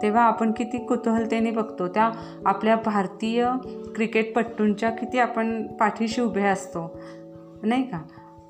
तेव्हा 0.02 0.22
आपण 0.22 0.52
किती 0.52 0.86
कुतूहलतेने 0.86 1.52
बघतो 1.52 1.88
त्या 1.88 2.12
आपल्या 2.46 2.76
भारतीय 2.76 3.50
क्रिकेटपट्टूंच्या 3.96 4.90
किती 4.90 5.20
आपण 5.20 5.68
पाठीशी 5.68 6.22
उभे 6.22 6.44
असतो 6.44 7.00
नाही 7.64 7.84
का? 7.84 7.98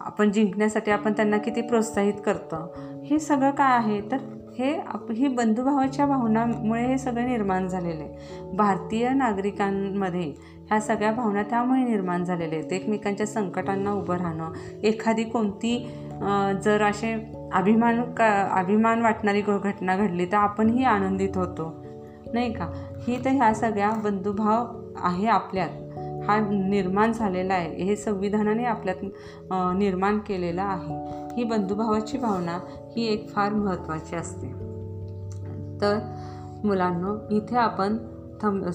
आपण 0.04 0.32
जिंकण्यासाठी 0.32 0.92
आपण 0.92 1.14
त्यांना 1.14 1.38
किती 1.38 1.62
प्रोत्साहित 1.62 2.14
करतं? 2.26 2.68
हे 3.06 3.20
सगळं 3.20 3.52
काय 3.52 3.78
आहे? 3.78 4.02
तर 4.02 4.18
हे 4.58 4.74
आप 4.88 5.12
ही 5.12 5.28
बंधुभावाच्या 5.28 6.06
भावनामुळे 6.06 6.86
हे 6.86 6.98
सगळं 6.98 7.26
निर्माण 7.26 7.68
झालेलं 7.68 8.04
आहे. 8.04 8.56
भारतीय 8.56 9.10
नागरिकांमध्ये 9.10 10.34
ह्या 10.70 10.80
सगळ्या 10.80 11.12
भावना 11.12 11.44
त्यामुळे 11.44 11.84
निर्माण 11.84 12.24
झालेल्या 12.24 12.60
आहेत. 12.60 12.74
एकमेकांच्या 12.74 13.28
संकटांना 13.28 13.92
उभं 13.92 14.18
राहणं 14.18 14.52
एखादी 14.84 15.24
कोणती 15.24 15.78
जर 16.64 16.84
असे 16.84 17.14
अभिमान 17.54 18.02
का 18.14 18.30
अभिमान 18.52 19.02
वाटणारी 19.02 19.42
घटना 19.48 19.96
घडली 19.98 20.26
तर 20.26 20.38
आपणही 20.38 20.84
आनंदित 20.84 21.38
होतो. 21.38 21.74
नाही 22.34 22.54
का? 22.54 22.70
ही 23.08 23.24
तर 23.26 23.30
ह्या 23.30 23.54
सगळ्या 23.54 23.92
बंधुभाव 24.04 24.66
आहे 24.98 25.28
आपल्यात. 25.28 25.70
हा 26.28 26.40
निर्माण 26.50 27.12
झालेला 27.12 27.54
आहे. 27.54 27.84
हे 27.84 27.96
संविधानाने 27.96 28.66
आपल्यात 28.66 29.06
निर्माण 29.52 30.20
केलेलं 30.20 30.62
आहे. 30.62 30.96
ही 31.38 31.44
बंधुभावाची 31.44 32.18
भावना 32.18 32.60
ही 32.98 33.06
एक 33.14 33.30
फार 33.30 33.54
महत्त्वाची 33.54 34.16
असते. 34.16 34.48
तर 35.82 36.00
मुलांनो 36.64 37.18
इथे 37.30 37.56
आपण 37.56 37.98
थांब 38.42 38.66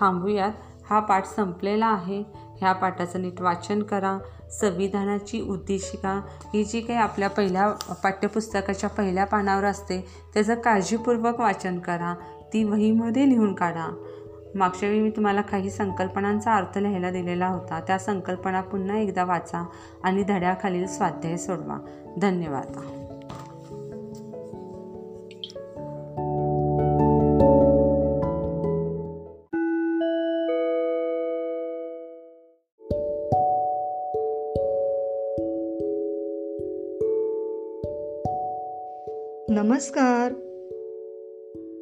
थांबूयात. 0.00 0.52
हा 0.90 1.00
पाठ 1.00 1.24
संपलेला 1.26 1.86
आहे. 1.86 2.22
ह्या 2.58 2.72
पाठाचं 2.72 3.22
नीट 3.22 3.40
वाचन 3.40 3.82
करा. 3.82 4.18
संविधानाची 4.50 5.40
उद्देशिका 5.40 6.20
ही 6.54 6.64
जी 6.64 6.80
काही 6.80 6.98
आपल्या 6.98 7.28
पहिल्या 7.28 7.70
पाठ्यपुस्तकाच्या 8.04 8.90
पहिल्या 8.90 9.24
पानावर 9.24 9.64
असते 9.64 10.06
त्याचं 10.34 10.54
काळजीपूर्वक 10.54 11.40
वाचन 11.40 11.78
करा. 11.78 12.14
ती 12.52 12.64
वहीमध्ये 12.64 13.28
लिहून 13.28 13.54
काढा. 13.54 13.88
मागच्या 14.58 14.88
वेळी 14.88 15.00
मी 15.00 15.10
तुम्हाला 15.10 15.40
काही 15.40 15.70
संकल्पनांचा 15.70 16.54
अर्थ 16.56 16.78
लिहायला 16.78 17.10
दिलेला 17.10 17.46
होता. 17.46 17.80
त्या 17.86 17.98
संकल्पना 17.98 18.60
पुन्हा 18.60 18.98
एकदा 18.98 19.24
वाचा 19.24 19.66
आणि 20.02 20.22
धड्याखालील 20.22 20.86
स्वाध्याय 20.86 21.36
सोडवा. 21.36 21.78
धन्यवाद. 22.18 22.66
नमस्कार. 39.50 40.32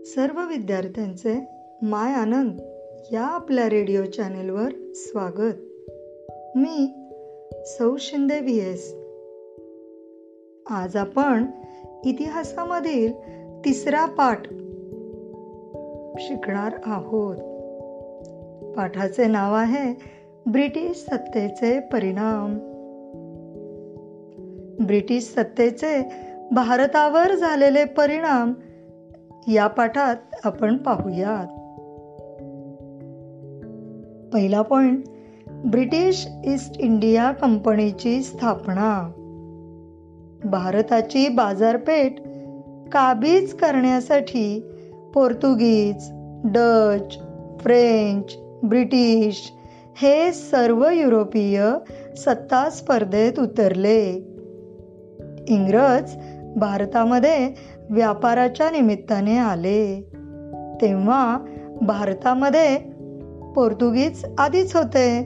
सर्व 0.04 0.48
विद्यार्थ्यांचे 0.48 1.55
माय 1.82 2.12
आनंद 2.12 2.60
या 3.12 3.22
आपल्या 3.22 3.68
रेडिओ 3.68 4.04
चॅनेलवर 4.04 4.68
स्वागत. 4.94 5.54
मी 6.56 6.94
सौ 7.66 7.96
शिंदे 7.96 8.40
व्ही 8.40 8.70
एस 8.70 8.94
आज 10.70 10.96
आपण 10.96 11.44
इतिहासामधील 12.04 13.12
तिसरा 13.64 14.06
पाठ 14.06 14.42
शिकणार 16.18 16.74
आहोत. 16.84 17.36
पाठाचे 18.76 19.26
नाव 19.26 19.54
आहे 19.54 19.92
ब्रिटिश 20.46 20.96
सत्तेचे 20.96 21.80
परिणाम. 21.80 22.58
ब्रिटिश 24.86 25.24
सत्तेचे 25.24 26.12
भारतावर 26.52 27.34
झालेले 27.34 27.84
परिणाम 27.84 28.52
या 29.48 29.66
पाठात 29.66 30.16
आपण 30.44 30.76
पाहूयात. 30.76 31.65
पहिला 34.36 34.62
पॉइंट 34.62 35.04
ब्रिटिश 35.50 36.28
ईस्ट 36.44 36.76
इंडिया 36.78 37.32
कंपनीची 37.32 38.22
स्थापना. 38.22 39.12
भारताची 40.44 41.28
बाजारपेठ 41.28 42.12
काबीज 42.92 43.52
करण्यासाठी 43.52 44.66
पोर्तुगीज 45.14 45.94
डच 46.44 47.18
फ्रेंच 47.60 48.36
ब्रिटिश 48.62 49.52
हे 49.96 50.32
सर्व 50.32 50.88
युरोपीय 50.88 51.70
सत्ता 52.16 52.70
स्पर्धेत 52.70 53.38
उतरले. 53.38 54.04
इंग्रज 55.48 56.16
भारतामध्ये 56.56 57.54
व्यापाराच्या 57.90 58.70
निमित्ताने 58.70 59.38
आले. 59.38 60.08
तेव्हा 60.82 61.38
भारतामध्ये 61.80 62.95
पोर्तुगीज 63.56 64.24
आधीच 64.38 64.76
होते. 64.76 65.18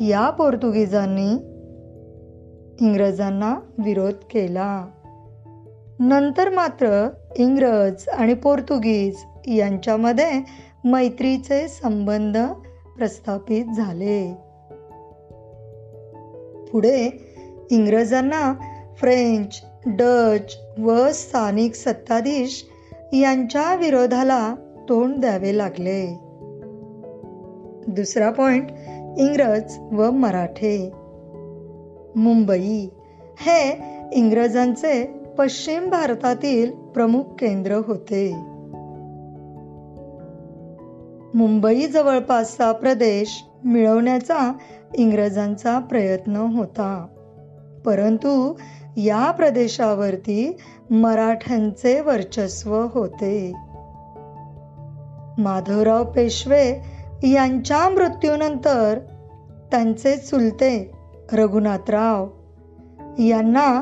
या 0.00 0.30
पोर्तुगीजांनी 0.30 1.32
इंग्रजांना 2.86 3.60
विरोध 3.78 4.12
केला. 4.12 4.86
नंतर 6.00 6.48
मात्र 6.48 7.08
इंग्रज 7.36 8.08
आणि 8.08 8.34
पोर्तुगीज 8.34 9.16
यांच्यामध्ये 9.46 10.30
मैत्रीचे 10.84 11.68
संबंध 11.68 12.38
प्रस्थापित 12.98 13.64
झाले. 13.76 14.34
पुढे 16.72 17.10
इंग्रजांना 17.70 18.54
फ्रेंच 18.96 19.62
डच 19.86 20.56
व 20.78 21.08
स्थानिक 21.10 21.74
सत्ताधीश 21.74 22.64
यांच्या 23.12 23.74
विरोधाला 23.74 24.54
तोंड 24.88 25.16
द्यावे 25.16 25.58
लागले. 25.58 26.27
दुसरा 27.98 28.30
पॉइंट 28.30 28.70
इंग्रज 29.18 29.78
व 29.78 30.10
मराठे. 30.10 30.92
मुंबई. 32.16 32.88
हे 33.38 33.78
इंग्रजांचे 34.12 35.04
पश्चिम 35.38 35.90
भारतातील 35.90 36.70
प्रमुख 36.70 37.22
केंद्र 37.38 37.80
होते. 37.86 38.32
मुंबई 41.34 41.86
जवळपासचा 41.86 42.72
प्रदेश 42.72 43.44
मिळवण्याचा 43.64 44.52
इंग्रजांचा 44.94 45.78
प्रयत्न 45.78 46.36
होता. 46.36 47.06
परंतु 47.84 48.54
या 48.96 49.30
प्रदेशावरती 49.30 50.56
मराठ्यांचे 50.90 52.00
वर्चस्व 52.00 52.86
होते. 52.94 53.52
माधवराव 55.38 56.04
पेशवे 56.04 56.97
यांच्या 57.22 57.88
मृत्यूनंतर 57.88 58.98
त्यांचे 59.70 60.16
चुलते 60.16 60.90
रघुनाथराव 61.32 62.28
यांना 63.18 63.80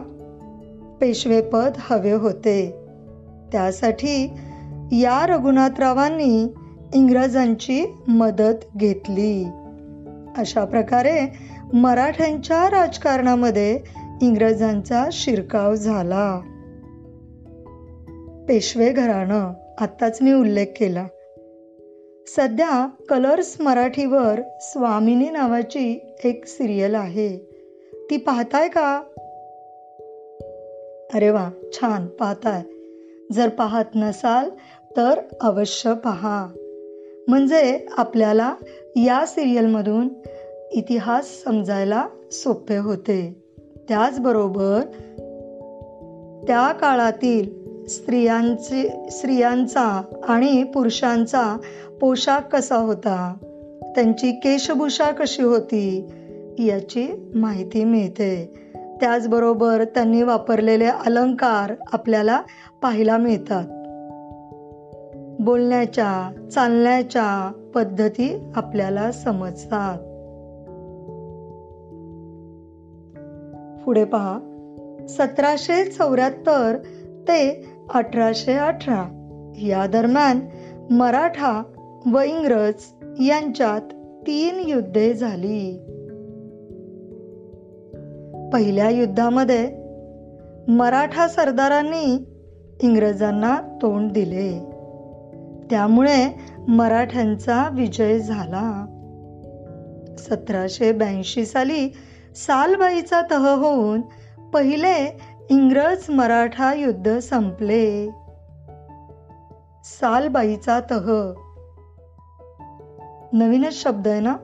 पेशवेपद 1.00 1.72
हवे 1.76 2.12
होते. 2.12 2.74
त्यासाठी 3.52 4.32
या 4.92 5.26
रघुनाथरावांनी 5.26 6.54
इंग्रजांची 6.94 7.94
मदत 8.08 8.76
घेतली. 8.76 9.44
अशा 10.36 10.64
प्रकारे 10.64 11.38
मराठ्यांच्या 11.72 12.70
राजकारणामध्ये 12.70 13.80
इंग्रजांचा 14.22 15.08
शिरकाव 15.12 15.74
झाला. 15.74 16.40
पेशवे 18.48 18.92
घराणं 18.92 19.52
आत्ताच 19.80 20.18
मी 20.22 20.32
उल्लेख 20.32 20.66
केला. 20.78 21.06
सध्या 22.26 22.88
कलर्स 23.08 23.60
मराठीवर 23.60 24.40
स्वामिनी 24.60 25.30
नावाची 25.30 26.00
एक 26.24 26.46
सिरियल 26.46 26.94
आहे. 26.94 27.38
ती 28.10 28.16
पाहताय 28.16 28.68
का? 28.68 29.02
अरे 31.14 31.30
वा 31.30 31.50
छान 31.72 32.06
पाहताय. 32.06 32.62
जर 33.32 33.48
पाहत 33.48 33.84
नसाल 33.94 34.50
तर 34.96 35.20
अवश्य 35.40 35.94
पहा. 35.94 36.48
म्हणजे 37.28 37.86
आपल्याला 37.92 38.54
या 38.96 39.26
सिरियलमधून 39.26 40.08
इतिहास 40.70 41.42
समजायला 41.44 42.06
सोपे 42.32 42.76
होते. 42.76 43.42
त्याचबरोबर 43.88 44.80
त्या 46.46 46.72
काळातील 46.72 47.66
स्त्रियांचे 47.86 49.10
स्त्रियांचा 49.10 50.02
आणि 50.28 50.62
पुरुषांचा 50.62 51.56
पोशाख 52.00 52.40
कसा 52.40 52.76
होता? 52.76 53.34
त्यांची 53.94 54.32
केशभूषा 54.32 55.10
कशी 55.10 55.42
होती? 55.42 56.08
याची 56.58 57.32
माहिती 57.34 57.84
मिळते. 57.84 58.54
त्याचबरोबर 59.00 59.84
त्यांनी 59.84 60.22
वापरलेले 60.22 60.84
अलंकार 60.84 61.74
आपल्याला 61.92 62.42
पाहायला 62.82 63.16
मिळतात. 63.16 63.64
बोलण्याच्या 65.42 66.30
चालण्याच्या 66.48 67.52
पद्धती 67.74 68.52
आपल्याला 68.56 69.12
समजतात. 69.12 69.98
पुढे 73.84 74.04
पहा. 74.04 74.38
सतराशे 75.08 75.84
चौऱ्याहत्तर 75.84 76.76
ते 77.28 77.66
अठराशे 77.94 78.52
अठरा 78.52 79.12
या 79.56 79.86
दरम्यान 79.86 80.40
मराठा 80.90 81.62
व 82.12 82.20
इंग्रज 82.20 82.74
यांच्यात 83.20 83.80
तीन 84.26 84.68
युद्धे 84.68 85.14
झाली. 85.14 85.78
पहिल्या 88.52 88.90
युद्धामध्ये 88.90 89.70
मराठा 90.68 91.28
सरदारांनी 91.28 92.24
इंग्रजांना 92.82 93.60
तोंड 93.82 94.12
दिले. 94.12 94.58
त्यामुळे 95.70 96.34
मराठ्यांचा 96.68 97.68
विजय 97.72 98.18
झाला. 98.18 98.86
सतराशे 100.18 100.92
ब्याऐंशी 100.92 101.46
साली 101.46 101.88
सालबाईचा 102.36 103.22
तह 103.30 103.54
होऊन 103.54 104.00
पहिले 104.54 105.16
इंग्रज 105.50 106.10
मराठा 106.10 106.74
युद्ध 106.74 107.18
संपले. 107.18 108.10
सालबाईचा 109.84 110.80
तह 110.90 111.32
नवीनच 113.32 113.82
शब्द 113.82 114.08
आहे 114.08 114.20
ना? 114.20 114.36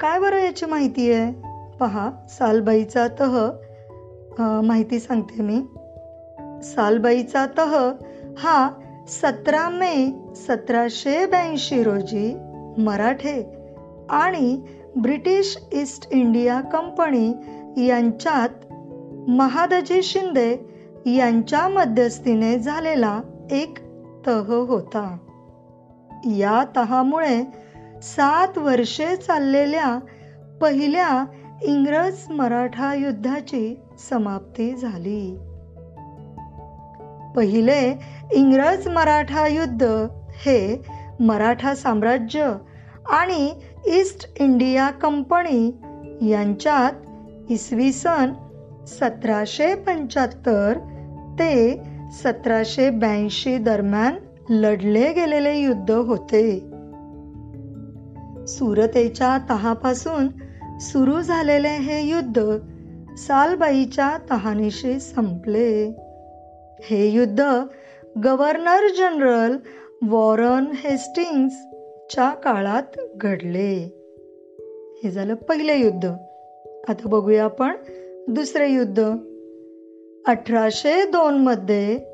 काय 0.00 0.18
बरं 0.18 0.38
याची 0.38 0.66
माहिती 0.66 1.12
आहे? 1.12 1.32
पहा 1.80 2.10
सालबाईचा 2.28 3.06
तह 3.20 3.50
माहिती 4.60 4.98
सांगते 4.98 5.42
मी. 5.42 5.60
सालबाईचा 6.62 7.46
तह 7.58 7.92
हा 8.38 8.70
सतरा 9.08 9.68
मे 9.68 10.12
सतराशे 10.36 11.26
ब्याऐंशी 11.26 11.82
रोजी 11.82 12.34
मराठे 12.78 13.52
आणि 14.10 14.60
ब्रिटिश 14.96 15.58
ईस्ट 15.72 16.08
इंडिया 16.12 16.60
कंपनी 16.60 17.32
यांच्यात 17.86 18.72
महादजी 19.30 20.02
शिंदे 20.02 20.76
यांच्या 21.06 21.68
मध्यस्थीने 21.68 22.58
झालेला 22.58 23.20
एक 23.50 23.78
तह 24.26 24.54
होता. 24.54 25.16
या 26.24 26.64
तहामुळे 26.76 27.42
सात 28.02 28.58
वर्षे 28.58 29.16
चाललेल्या 29.16 29.98
पहिल्या 30.60 31.24
इंग्रज 31.62 32.30
मराठा 32.30 32.94
युद्धाची 32.94 33.80
समाप्ती 34.10 34.76
झाली. 34.76 35.38
पहिले 37.36 37.98
इंग्रज 38.32 38.88
मराठा 38.88 39.46
युद्ध 39.46 39.82
हे 40.28 40.82
मराठा 41.20 41.74
साम्राज्य 41.74 42.52
आणि 43.08 43.54
ईस्ट 43.86 44.34
इंडिया 44.40 44.90
कंपनी 44.90 45.76
यांच्यात 46.30 46.92
इसवी 47.50 47.92
सन 47.92 48.32
सतराशे 48.86 49.74
पंच्याहत्तर 49.74 50.78
ते 51.38 51.80
सतराशे 52.12 52.90
ब्याऐंशी 52.90 53.58
दरम्यान 53.58 54.14
लढले 54.50 55.12
गेलेले 55.12 55.58
युद्ध 55.58 55.90
होते. 55.90 56.58
सुरतेच्या 58.46 59.38
तहापासून 59.48 60.28
सुरू 60.78 61.20
झालेले 61.20 61.68
हे 61.68 62.08
युद्ध 62.08 62.58
सालबाईच्या 63.16 64.18
तहानीशी 64.30 65.00
संपले. 65.00 65.96
हे 66.80 67.08
युद्ध 67.08 67.40
गव्हर्नर 68.24 68.88
जनरल 68.98 69.56
वॉरन 70.02 70.64
हेस्टिंग्स 70.74 71.54
च्या 72.10 72.30
काळात 72.30 73.00
घडले. 73.14 73.94
हे 75.04 75.10
झालं 75.10 75.34
पहिले 75.34 75.76
युद्ध. 75.76 76.06
आता 76.88 77.08
बघूया 77.08 77.44
आपण 77.44 77.72
दुसरे 78.28 78.70
युद्ध. 78.70 79.10
अठराशे 80.26 81.04
दोन 81.04 81.38
मध्ये 81.38 82.07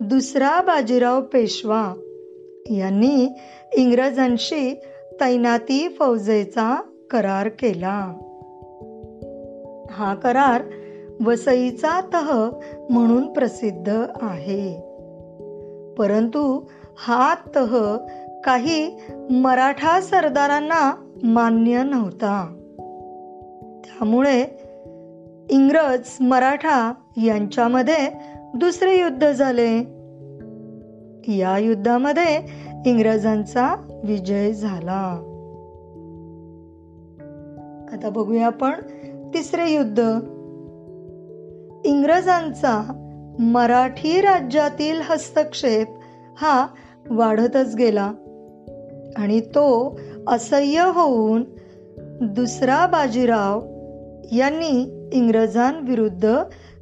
दुसरा 0.00 0.60
बाजीराव 0.60 1.20
पेशवा 1.20 1.94
यांनी 2.70 3.28
इंग्रजांशी 3.76 4.80
तैनाती 5.20 5.88
फौजेचा 5.88 6.82
करार 7.10 7.48
केला. 7.48 8.12
हा 9.90 10.14
करार 10.14 10.62
वसईचा 11.26 12.00
तह 12.00 12.50
म्हणून 12.90 13.32
प्रसिद्ध 13.32 13.88
आहे. 14.22 14.80
परंतु 15.98 16.64
हा 16.98 17.34
तह 17.56 17.96
काही 18.44 18.96
मराठा 19.30 20.00
सरदारांना 20.00 21.12
मान्य 21.22 21.82
नव्हता. 21.82 22.52
त्यामुळे 23.84 24.44
इंग्रज 25.50 26.16
मराठा 26.20 26.92
यांच्यामध्ये 27.16 28.35
दुसरे 28.56 29.00
युद्ध 29.00 29.32
झाले. 29.32 29.78
या 31.36 31.58
युद्धामध्ये 31.58 32.38
इंग्रजांचा 32.86 33.74
विजय 34.04 34.52
झाला. 34.52 35.22
आता 37.92 38.10
बघूया 38.10 38.46
आपण 38.46 38.72
तिसरे 39.34 39.74
युद्ध. 39.74 40.00
इंग्रजांचा 41.84 42.92
मराठी 43.38 44.20
राज्यातील 44.20 45.00
हस्तक्षेप 45.04 45.86
हा 46.36 46.66
वाढतच 47.10 47.74
गेला 47.76 48.12
आणि 49.16 49.40
तो 49.40 50.00
असह्य 50.28 50.80
होऊन 50.80 51.44
दुसरा 52.20 52.86
बाजीराव 52.86 53.60
यांनी 54.32 55.08
इंग्रजांविरुद्ध 55.12 56.36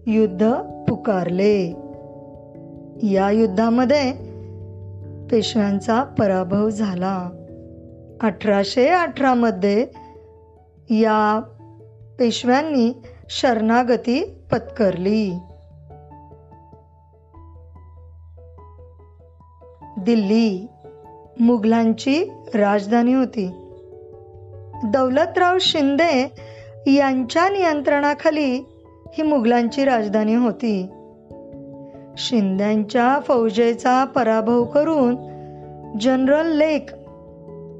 युद्ध 0.06 0.54
पुकारले. 0.88 1.70
या 3.12 3.30
युद्धामध्ये 3.30 4.12
पेशव्यांचा 5.30 6.02
पराभव 6.02 6.68
झाला. 6.68 7.30
अठराशे 8.20 8.88
अठरा 8.88 9.34
मध्ये 9.34 9.86
या 10.90 11.40
पेशव्यांनी 12.18 13.02
शरणागती 13.28 14.24
पत्करली. 14.52 15.38
दिल्ली 19.98 20.66
मुघलांची 21.40 22.24
राजधानी 22.54 23.14
होती. 23.14 23.46
दौलतराव 24.84 25.56
शिंदे 25.60 26.34
यांच्या 26.86 27.48
नियंत्रणाखाली 27.48 28.73
ही 29.18 29.22
मुघलांची 29.22 29.84
राजधानी 29.84 30.34
होती. 30.34 30.88
शिंद्यांच्या 32.16 33.18
फौजेचा 33.20 34.04
पराभव 34.04 34.64
करून 34.64 35.16
जनरल 36.00 36.46
लेक 36.46 36.90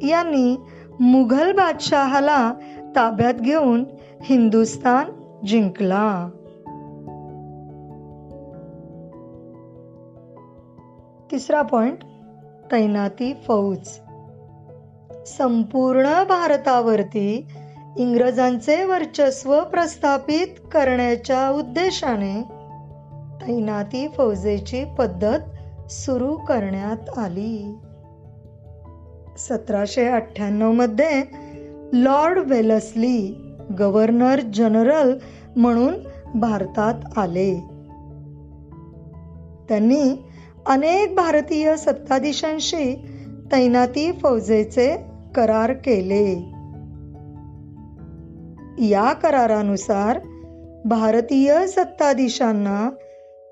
यांनी 0.03 0.57
मुघल 1.01 1.53
बादशहाला 1.53 2.53
ताब्यात 2.97 3.35
घेऊन 3.35 3.85
हिंदुस्तान 4.23 5.07
जिंकला. 5.47 6.31
तिसरा 11.31 11.63
पॉइंट 11.63 11.99
तैनाती 12.73 13.35
फौज. 13.47 13.89
संपूर्ण 15.27 16.25
भारतावरती 16.25 17.47
इंग्रजांचे 17.97 18.85
वर्चस्व 18.85 19.61
प्रस्थापित 19.61 20.47
करण्याच्या 20.73 21.51
उद्देशाने 21.51 22.43
तैनाती 23.43 24.09
फौजेची 24.09 24.85
पद्धत 24.99 25.39
सुरू 25.91 26.37
करण्यात 26.37 27.19
आली. 27.19 27.75
सतराशे 29.39 30.09
अठ्ठ्याण्णवमध्ये 30.09 31.23
लॉर्ड 31.93 32.39
वेलसली 32.39 33.37
गव्हर्नर 33.79 34.41
जनरल 34.41 35.19
म्हणून 35.57 35.95
भारतात 36.35 37.19
आले. 37.19 37.55
त्यांनी 39.69 40.25
अनेक 40.67 41.15
भारतीय 41.15 41.77
सत्ताधीशांशी 41.77 43.07
तैनाती 43.53 44.13
फौजेचे 44.13 44.97
करार 45.35 45.73
केले. 45.73 46.54
या 48.79 49.13
करारानुसार 49.13 50.19
भारतीय 50.85 51.67
सत्ताधीशांना 51.67 52.91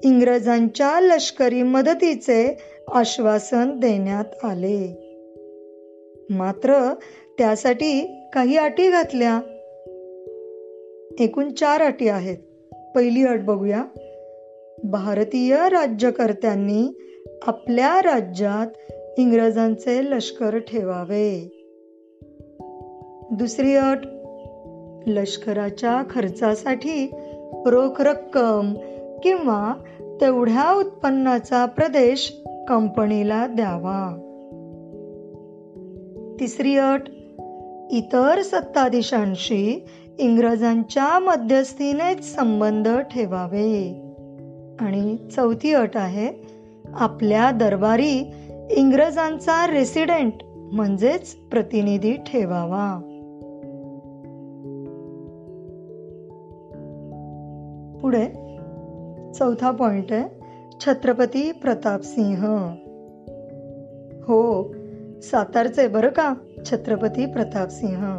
इंग्रजांच्या 0.04 1.00
लष्करी 1.00 1.62
मदतीचे 1.62 2.56
आश्वासन 2.92 3.80
देण्यात 3.80 4.44
आले. 4.44 5.08
मात्र 6.30 6.94
त्यासाठी 7.38 8.20
काही 8.32 8.56
अटी 8.56 8.90
घातल्या. 8.90 9.40
एकूण 11.20 11.52
चार 11.52 11.82
अटी 11.82 12.08
आहेत. 12.08 12.38
पहिली 12.94 13.26
अट 13.26 13.40
बघूया. 13.40 13.84
भारतीय 14.84 15.56
राज्यकर्त्यांनी 15.56 16.98
आपल्या 17.42 18.02
राज्यात 18.02 18.92
इंग्रजांचे 19.18 20.04
लष्कर 20.04 20.58
ठेवावे. 20.58 21.58
दुसरी 23.32 23.74
अट 23.74 23.98
लष्कराच्या 25.06 26.02
खर्चासाठी 26.10 27.10
रोख 27.66 28.00
रक्कम 28.00 28.74
किंवा 29.22 29.74
तेवढ्या 30.20 30.72
उत्पन्नाचा 30.72 31.66
प्रदेश 31.66 32.42
कंपनीला 32.68 33.46
द्यावा. 33.46 34.28
तिसरी 36.40 36.76
अट 36.76 37.00
इतर 37.90 38.42
सत्ताधीशांशी 38.42 39.86
इंग्रजांच्या 40.18 41.18
मध्यस्थीनेच 41.18 42.36
संबंध 42.36 42.88
ठेवावे. 42.88 44.08
आणि 44.80 45.16
चौथी 45.36 45.72
अट 45.72 45.96
आहे 45.96 46.46
आपल्या 46.94 47.50
दरबारी 47.50 48.32
इंग्रजांचा 48.70 49.66
रेसिडेंट 49.66 50.32
म्हणजेच 50.72 51.34
प्रतिनिधी 51.34 52.12
ठेवावा. 52.12 53.11
पुढे 58.02 58.26
चौथा 59.32 59.70
पॉइंट 59.70 60.12
आहे 60.12 60.24
छत्रपती 60.80 61.52
प्रतापसिंह 61.52 62.46
हो 64.22 64.72
सातारचे 65.22 65.88
बरं 65.88 66.08
का? 66.08 66.34
छत्रपती 66.66 67.26
प्रतापसिंह 67.26 68.18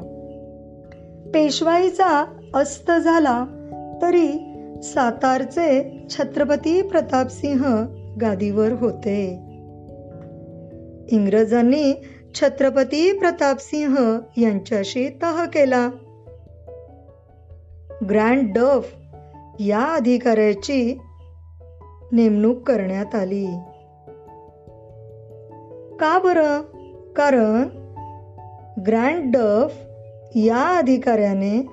पेशवाईचा 1.33 2.25
अस्त 2.53 2.91
झाला 2.91 3.45
तरी 4.01 4.27
सातारचे 4.83 6.05
छत्रपती 6.09 6.81
प्रतापसिंह 6.81 7.85
गादीवर 8.21 8.71
होते. 8.71 9.25
इंग्रजांनी 11.11 11.93
छत्रपती 12.35 13.17
प्रतापसिंह 13.17 14.19
यांच्याशी 14.37 15.09
तह 15.21 15.45
केला. 15.45 15.89
ग्रँड 18.09 18.57
डफ 18.57 18.95
या 19.59 19.95
अधिकाऱ्याची 19.95 20.97
नेमणूक 22.11 22.61
करण्यात 22.61 23.15
आली. 23.15 23.45
का 25.99 26.19
बरं? 26.19 26.61
कारण 27.13 27.63
ग्रँड 28.87 29.37
डफ 29.37 29.75
या 30.35 30.77
अधिकाऱ्याने 30.77 31.67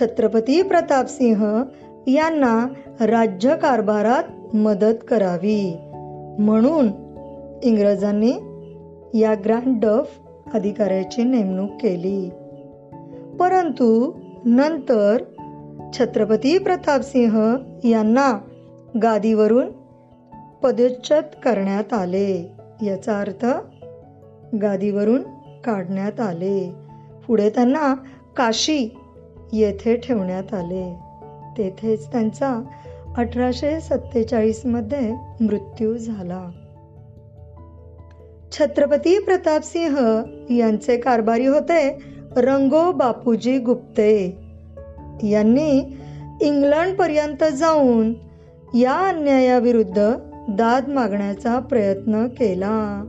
छत्रपती 0.00 0.62
प्रतापसिंह 0.62 1.62
यांना 2.06 2.66
राज्यकारभारात 3.00 4.56
मदत 4.56 4.94
करावी 5.08 5.76
म्हणून 6.38 6.88
इंग्रजांनी 7.62 8.32
या 9.20 9.34
ग्रँड 9.34 9.84
डफ 9.84 10.18
अधिकाऱ्याची 10.54 11.22
नेमणूक 11.24 11.70
केली. 11.70 12.30
परंतु 13.40 14.12
नंतर 14.44 15.22
छत्रपती 15.98 16.58
प्रतापसिंह 16.58 17.56
यांना 17.84 18.38
गादीवरून 19.02 19.68
पदच्युत 20.62 21.22
करण्यात 21.44 21.92
आले. 21.92 22.52
याचा 22.82 23.20
अर्थ 23.20 23.46
गादीवरून 24.62 25.22
काढण्यात 25.64 26.20
आले. 26.20 26.74
पुढे 27.26 27.50
त्यांना 27.50 27.94
काशी 28.36 28.88
येथे 29.52 29.96
ठेवण्यात 29.96 30.54
आले. 30.54 30.98
तेथेच 31.58 32.06
त्यांचा 32.06 32.62
अठराशे 33.16 33.80
सत्तेचाळीसमध्ये 33.80 35.14
मृत्यू 35.40 35.96
झाला. 35.96 36.50
छत्रपती 38.52 39.18
प्रतापसिंह 39.18 40.22
यांचे 40.50 40.96
कारभारी 40.96 41.46
होते 41.46 41.98
रंगो 42.36 42.92
बापूजी 42.92 43.58
गुप्ते. 43.58 44.41
यांनी 45.22 45.98
इंग्लंडपर्यंत 46.40 47.44
जाऊन 47.44 48.14
या 48.74 48.92
अन्यायाविरुद्ध 48.92 50.14
दाद 50.48 50.88
मागण्याचा 50.88 51.58
प्रयत्न 51.58 52.26
केला. 52.26 53.04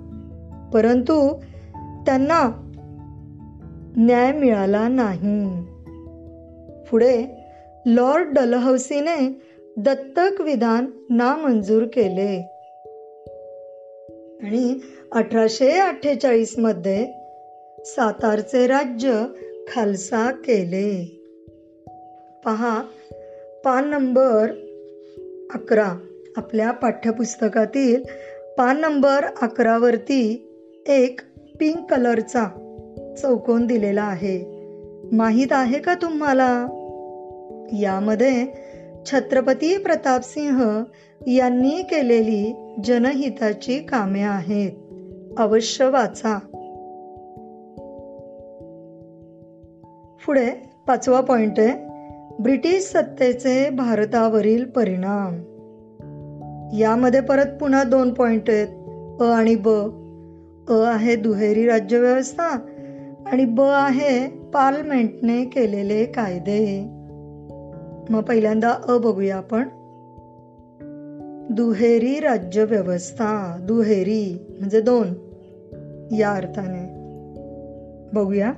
परंतु 0.74 1.36
त्यांना 2.06 2.70
न्याय 3.98 4.32
मिळाला 4.32 4.88
नाही. 4.88 5.64
पुढे 6.90 7.26
लॉर्ड 7.86 8.28
डलहौसीने 8.34 9.42
दत्तक 9.78 10.42
विधान 10.42 10.86
नामंजूर 11.10 11.84
केले. 11.84 12.50
आणि 14.44 14.76
अठराशे 15.12 15.72
अठ्ठेचाळीसमध्ये 15.72 17.08
सातारचे 17.80 18.68
राज्य 18.68 19.26
खालसा 19.74 20.32
केले. 20.32 21.20
पहा. 22.46 22.82
पान 23.66 23.90
नंबर 23.90 24.52
अकरा. 25.54 25.98
आपल्या 26.38 26.72
पाठ्यपुस्तकातील 26.72 28.04
पान 28.58 28.80
नंबर 28.80 29.26
अकरावरती 29.42 30.50
एक 30.88 31.20
पिंक 31.60 31.94
कलरचा 31.94 32.46
चौकोन 33.22 33.68
दिलेला 33.68 34.04
आहे. 34.04 34.44
माहीत 35.12 35.48
आहे 35.52 35.80
का 35.80 35.96
तुम्हाला? 35.96 36.66
यामध्ये 37.74 38.48
छत्रपती 39.06 39.78
प्रतापसिंह 39.78 40.84
यांनी 41.28 41.82
केलेली 41.82 42.74
जनहिताची 42.84 43.80
कामे 43.80 44.22
आहेत. 44.22 44.72
अवश्य 45.38 45.90
वाचा. 45.90 46.40
पुढे 50.26 50.50
पाचवा 50.88 51.22
पॉइंट 51.22 51.60
आहे. 51.60 51.93
ब्रिटिश 52.40 52.84
सत्तेचे 52.84 53.70
भारतावरील 53.70 54.66
परिणाम. 54.66 55.34
यामध्ये 56.78 57.22
परत 57.22 57.46
पुन्हा 57.60 57.84
दोन 57.84 58.14
पॉइंट 58.14 58.50
आहेत. 58.50 58.68
अ 59.22 59.24
आणि 59.24 59.56
ब. 59.56 59.68
अ 60.70 60.74
आहे 60.74 61.16
दुहेरी 61.16 61.66
राज्यव्यवस्था 61.66 62.46
आणि 63.26 63.46
ब 63.46 63.62
आहे 63.62 64.28
पार्लमेंटने 64.28 65.46
केलेले 65.46 66.06
कायदे. 66.06 66.88
मग 68.10 68.22
पहिल्यांदा 68.22 68.74
अ 68.88 68.98
बघूया 68.98 69.38
आपण. 69.38 69.64
दुहेरी 71.50 72.20
राज्यव्यवस्था 72.20 73.58
दुहेरी 73.62 74.46
म्हणजे 74.60 74.82
दोन. 74.82 75.14
या 76.16 76.32
अर्थाने. 76.32 77.04
बघूया. 78.14 78.52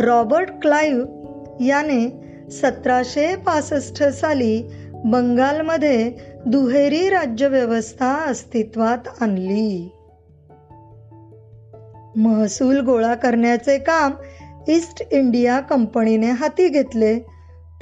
रॉबर्ट 0.00 0.50
क्लाइव्ह 0.62 1.17
याने 1.60 2.28
सतराशे 2.50 3.36
पासष्ट 3.36 4.02
साली 4.02 4.62
बंगालमध्ये 5.04 6.12
दुहेरी 6.46 7.08
राज्यव्यवस्था 7.08 8.14
अस्तित्वात 8.14 9.08
आणली. 9.20 9.92
महसूल 12.16 12.80
गोळा 12.80 13.14
करण्याचे 13.14 13.78
काम 13.78 14.12
ईस्ट 14.68 15.02
इंडिया 15.10 15.60
कंपनीने 15.60 16.30
हाती 16.30 16.68
घेतले 16.68 17.18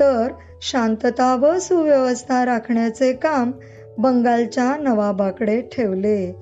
तर 0.01 0.29
शांतता 0.63 1.35
व 1.35 1.59
सुव्यवस्था 1.59 2.45
राखण्याचे 2.45 3.13
काम 3.13 3.53
बंगालच्या 3.99 4.77
नवाबाकडे 4.77 5.61
ठेवले. 5.61 6.37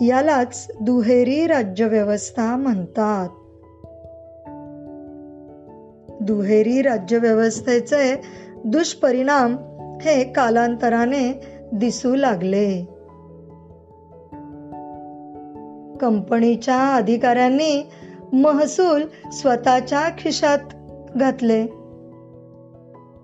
यालाच 0.00 0.70
दुहेरी 0.80 1.46
राज्यव्यवस्था 1.46 2.56
म्हणतात. 2.56 3.28
दुहेरी 6.24 6.82
राज्यव्यवस्थेचे 6.82 8.20
दुष्परिणाम 8.64 9.56
हे 10.02 10.24
कालांतराने 10.24 11.40
दिसू 11.72 12.14
लागले. 12.14 12.84
कंपनीच्या 16.00 16.94
अधिकाऱ्यांनी 16.94 17.88
महसूल 18.32 19.30
स्वतःच्या 19.32 20.08
खिशात 20.18 20.58
घातले. 21.16 21.62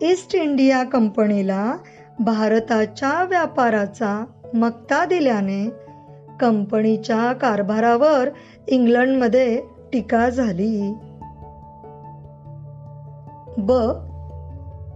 ईस्ट 0.02 0.34
इंडिया 0.34 0.82
कंपनीला 0.82 1.76
भारताच्या 2.18 3.24
व्यापाराचा 3.24 4.24
मक्ता 4.54 5.04
दिल्याने 5.04 5.70
कंपनीच्या 6.40 7.32
कारभारावर 7.32 8.28
इंग्लंडमध्ये 8.68 9.60
टीका 9.92 10.28
झाली. 10.28 10.94
ब. 13.58 13.72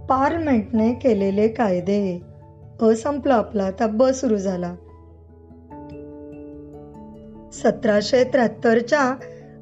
पार्लमेंटने 0.08 0.92
केलेले 0.92 1.48
कायदे. 1.48 2.20
अ 2.80 2.94
संपला 2.94 3.34
आपला 3.34 3.64
आता 3.64 3.86
ब 3.86 4.04
सुरू 4.04 4.36
झाला. 4.36 4.74
सतराशे 7.52 8.24
त्र्याहत्तरच्या 8.24 9.14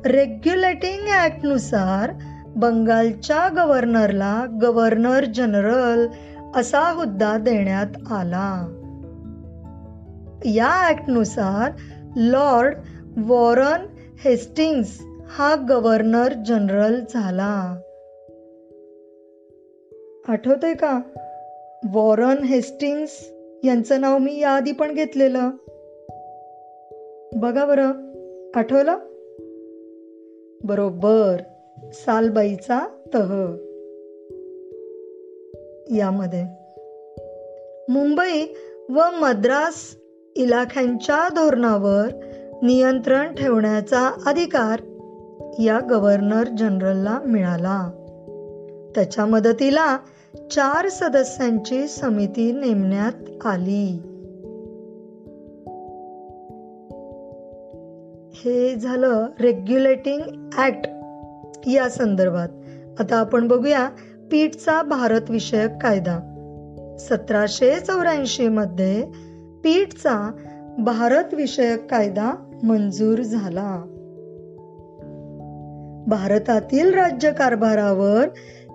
रेग्युलेटिंग 0.06 1.08
ॲक्टनुसार 1.08 2.10
बंगालच्या 2.56 3.48
गव्हर्नरला 3.48 4.46
गव्हर्नर 4.62 5.24
जनरल 5.24 6.06
असा 6.54 6.90
हुद्दा 6.90 7.38
देण्यात 7.38 8.12
आला. 8.12 8.68
या 10.44 10.88
ॲक्टनुसार 10.88 11.72
लॉर्ड 12.16 12.74
वॉरन 13.16 13.86
हेस्टिंग्स 14.24 15.00
हा 15.38 15.54
गव्हर्नर 15.68 16.32
जनरल 16.32 17.00
झाला. 17.14 17.76
आठवतंय 20.28 20.74
का? 20.74 21.00
वॉरन 21.92 22.38
हेस्टिंग्स 22.38 23.32
यांचं 23.64 24.00
नाव 24.00 24.18
मी 24.18 24.40
याआधी 24.40 24.72
पण 24.72 24.94
घेतलेलं. 24.94 25.50
बघा 27.36 27.64
बरं 27.64 27.92
आठवलं? 28.54 28.96
बरोबर 30.64 31.36
सालबाईचा 31.92 32.80
तह. 33.14 33.52
यामध्ये. 35.96 36.44
मुंबई 37.88 38.54
व 38.88 39.00
मद्रास 39.12 39.96
इलाख्यांच्या 40.36 41.28
धोरणावर 41.28 42.08
नियंत्रण 42.62 43.34
ठेवण्याचा 43.34 44.22
अधिकार 44.26 44.80
या 45.58 45.80
गव्हर्नर 45.90 46.44
जनरलला 46.58 47.18
मिळाला. 47.26 47.98
त्याच्या 48.94 49.26
मदतीला 49.26 49.98
चार 50.50 50.88
सदस्यांची 50.88 51.88
समिती 51.88 52.52
नेमण्यात 52.52 53.46
आली. 53.46 54.02
हे 58.34 58.74
झालं 58.74 59.26
रेग्युलेटिंग 59.40 60.50
ऍक्ट 60.58 60.88
या 61.66 61.88
संदर्भात. 61.88 62.48
आता 63.00 63.16
आपण 63.16 63.48
बघूया 63.48 63.88
पीठचा 64.30 64.82
भारत 64.82 65.30
विषयक 65.30 65.70
कायदा. 65.82 66.28
सतराशे 66.98 67.80
चौऱ्याऐंशी 67.80 68.48
मध्ये 68.48 69.02
पीठचा 69.64 70.30
भारत 70.78 71.34
विषयक 71.34 71.90
कायदा 71.90 72.32
मंजूर 72.62 73.18
झाला. 73.18 73.82
भारतातील 76.06 76.94
राज्यकारभारावर 76.94 78.28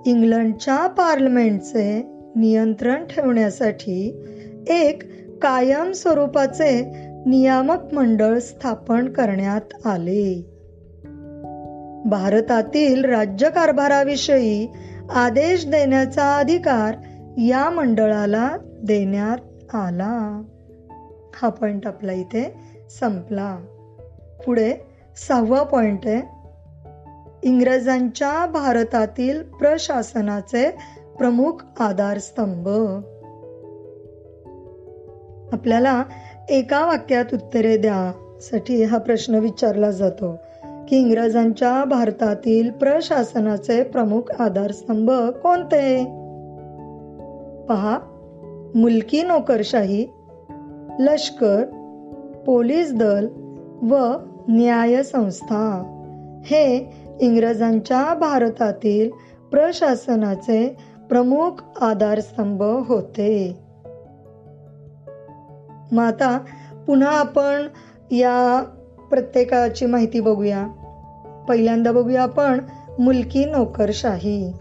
इंग्लंडच्या 0.08 0.88
पार्लमेंटचे 0.88 2.02
नियंत्रण 2.36 3.06
ठेवण्यासाठी 3.06 4.26
एक 4.70 5.04
कायम 5.40 5.92
स्वरूपाचे 5.92 6.82
नियामक 7.26 7.94
मंडळ 7.94 8.38
स्थापन 8.38 9.08
करण्यात 9.08 9.88
आले. 9.88 10.46
भारतातील 12.06 13.06
राज्यकारभाराविषयी 13.06 14.68
आदेश 15.10 15.66
देण्याचा 15.66 16.38
अधिकार 16.38 16.96
या 17.38 17.70
मंडळाला 17.70 18.58
देण्यात 18.84 19.76
आला. 19.76 20.44
हा 21.36 21.50
पॉइंट 21.50 21.88
आपला 21.88 22.14
इथे 22.14 22.54
संपला. 23.00 23.58
पुढे 24.46 24.74
सहावा 25.28 25.64
पॉइंट 25.64 26.08
आहे. 26.08 26.37
इंग्रजांच्या 27.48 28.46
भारतातील 28.46 29.42
प्रशासनाचे 29.42 30.70
प्रमुख 31.18 31.52
आधारस्तंभ. 31.80 32.68
आपल्याला 35.54 36.04
एका 36.50 36.86
वाक्यात 36.86 37.26
उत्तरे 37.34 37.78
द्या. 37.78 38.12
साठी 38.42 38.84
हा 38.84 38.98
प्रश्न 38.98 39.36
विचारला 39.36 39.92
जातो. 39.92 40.36
की 40.88 40.98
इंग्रजांच्या 40.98 41.84
भारतातील 41.84 42.72
प्रशासनाचे 42.72 43.84
प्रमुख 43.84 44.22
आधारस्तंभ 44.40 45.12
कोणते? 45.12 46.04
पहा. 47.70 48.00
मुलकी 48.76 49.22
नोकरशाही 49.22 50.08
लष्कर 51.00 51.66
पोलीस 52.46 52.94
दल 52.94 53.28
व 53.82 54.14
न्याय 54.48 55.04
संस्था 55.04 55.94
हे 56.46 56.94
इंग्रजांच्या 57.22 58.14
भारतातील 58.14 59.10
प्रशासनाचे 59.52 60.78
प्रमुख 61.10 61.52
आधारस्तंभ 61.82 62.64
होते. 62.64 63.60
मग 65.92 66.04
आता 66.04 66.38
पुन्हा 66.88 67.10
आपण 67.10 67.68
या 68.12 68.64
प्रत्येकाची 69.10 69.86
माहिती 69.86 70.20
बघूया. 70.20 70.68
पहिल्यांदा 71.50 71.92
बघूया 71.92 72.24
आपण 72.24 72.60
मुलकी 73.00 73.46
नोकरशाही. 73.46 74.54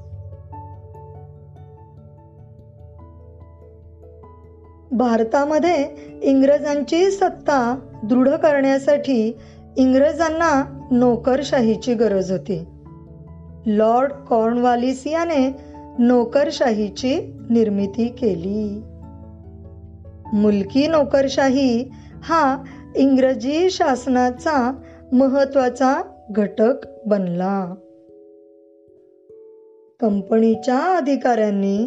भारतामध्ये 4.93 5.89
इंग्रजांची 6.23 7.11
सत्ता 7.11 7.79
दृढ 8.05 8.29
करण्यासाठी 8.29 9.39
इंग्रजांना 9.77 10.76
नोकरशाहीची 10.91 11.95
गरज 11.95 12.33
होती. 12.33 12.65
लॉर्ड 13.67 14.13
कॉर्नवालिस 14.13 15.07
याने 15.07 15.57
नोकरशाहीची 15.99 17.35
निर्मिती 17.51 18.09
केली. 18.09 18.83
मुलकी 20.33 20.87
नोकरशाही 20.87 21.91
हा 22.23 22.65
इंग्रजी 22.97 23.71
शासनाचा 23.71 24.81
महत्त्वाचा 25.13 26.03
घटक 26.31 26.73
बनला. 27.07 27.75
कंपनीच्या 30.01 30.79
अधिकाऱ्यांनी 30.79 31.87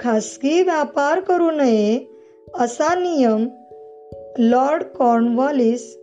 खासगी 0.00 0.62
व्यापार 0.62 1.20
करू 1.20 1.50
नये 1.50 2.18
असा 2.54 2.94
नियम 2.94 3.48
लॉर्ड 4.38 4.82
कॉर्नवॉलिस 4.82 5.97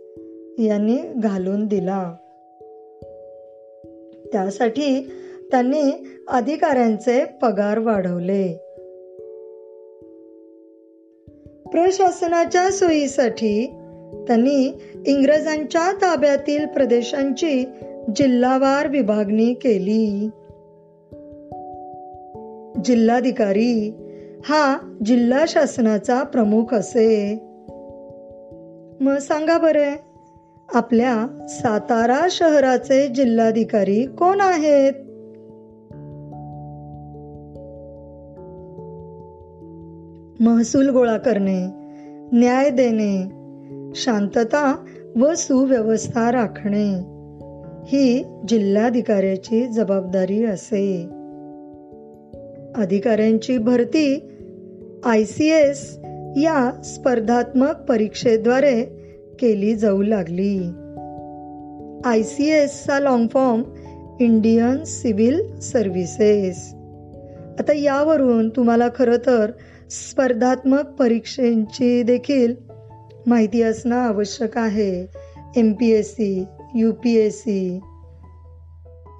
यांनी 0.58 0.96
घालून 1.16 1.66
दिला. 1.66 2.14
त्यासाठी 4.32 5.10
त्यांनी 5.50 6.08
अधिकाऱ्यांचे 6.28 7.24
पगार 7.24 7.78
वाढवले. 7.78 8.52
प्रशासनाच्या 11.72 12.70
सोयीसाठी 12.70 13.66
त्यांनी 14.26 14.72
इंग्रजांच्या 15.06 15.92
ताब्यातील 15.92 16.66
प्रदेशांची 16.66 17.64
जिल्हावार 18.16 18.86
विभागणी 18.86 19.54
केली. 19.54 20.30
जिल्हाधिकारी 22.84 23.92
हा 24.44 24.78
जिल्हा 25.04 25.44
शासनाचा 25.48 26.22
प्रमुख 26.22 26.74
असे. 26.74 27.34
मग 29.00 29.16
सांगा 29.16 29.58
बरे 29.58 30.05
आपल्या 30.74 31.46
सातारा 31.48 32.26
शहराचे 32.30 33.08
जिल्हाधिकारी 33.08 34.06
कोण 34.06 34.40
आहेत? 34.40 34.92
महसूल 40.40 40.88
गोळा 40.88 41.16
करणे 41.16 41.66
न्याय 42.32 42.70
देणे 42.70 43.28
शांतता 43.94 44.84
व 45.16 45.34
सुव्यवस्था 45.34 46.32
राखणे 46.32 47.16
ही 47.86 48.24
जिल्हाधिकाऱ्याची 48.48 49.66
जबाबदारी 49.66 50.44
असे. 50.44 51.02
अधिकाऱ्यांची 52.76 53.58
भरती 53.58 54.28
आय 55.04 55.24
सी 55.24 55.48
एस 55.48 55.98
या 56.36 56.82
स्पर्धात्मक 56.84 57.74
परीक्षेद्वारे 57.88 58.95
केली 59.40 59.74
जाऊ 59.74 60.02
लागली. 60.02 60.58
I 62.04 62.22
C 62.22 62.50
एसचा 62.50 62.98
long 62.98 63.26
form 63.28 63.62
Indian 64.20 64.84
civil 64.84 65.60
services 65.60 66.74
आता 67.58 67.72
यावरून 67.72 68.48
तुम्हाला 68.48 68.88
खरं 68.94 69.16
तर 69.16 69.50
स्पर्धात्मक 69.90 70.86
परीक्षेची 70.98 72.02
देखील 72.02 72.54
माहिती 73.26 73.62
असणं 73.62 73.96
आवश्यक 73.96 74.58
आहे. 74.58 75.06
M 75.56 75.72
P 75.72 75.90
S 75.90 76.12
C 76.12 76.44
U 76.74 76.92
P 76.92 77.14
S 77.16 77.38
C 77.40 77.80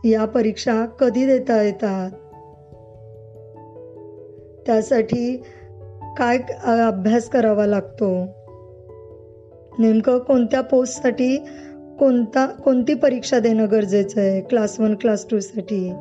या 0.04 0.24
परीक्षा 0.24 0.84
कधी 0.86 1.26
देता 1.26 1.62
येतात? 1.62 2.10
त्यासाठी 4.66 5.36
काय 6.18 6.38
अभ्यास 6.64 7.28
करावा 7.28 7.66
लागतो? 7.66 8.26
नेमकं 9.78 10.18
कोणत्या 10.18 10.60
पोस्टसाठी 10.60 11.36
कोणता 11.98 12.46
कोणती 12.46 12.94
परीक्षा 12.94 13.38
देणं 13.38 13.66
गरजेचं 13.70 14.20
आहे? 14.20 14.40
क्लास 14.40 14.80
वन 14.80 14.94
क्लास 14.94 15.26
टू 15.30 15.40
साठी? 15.40 15.92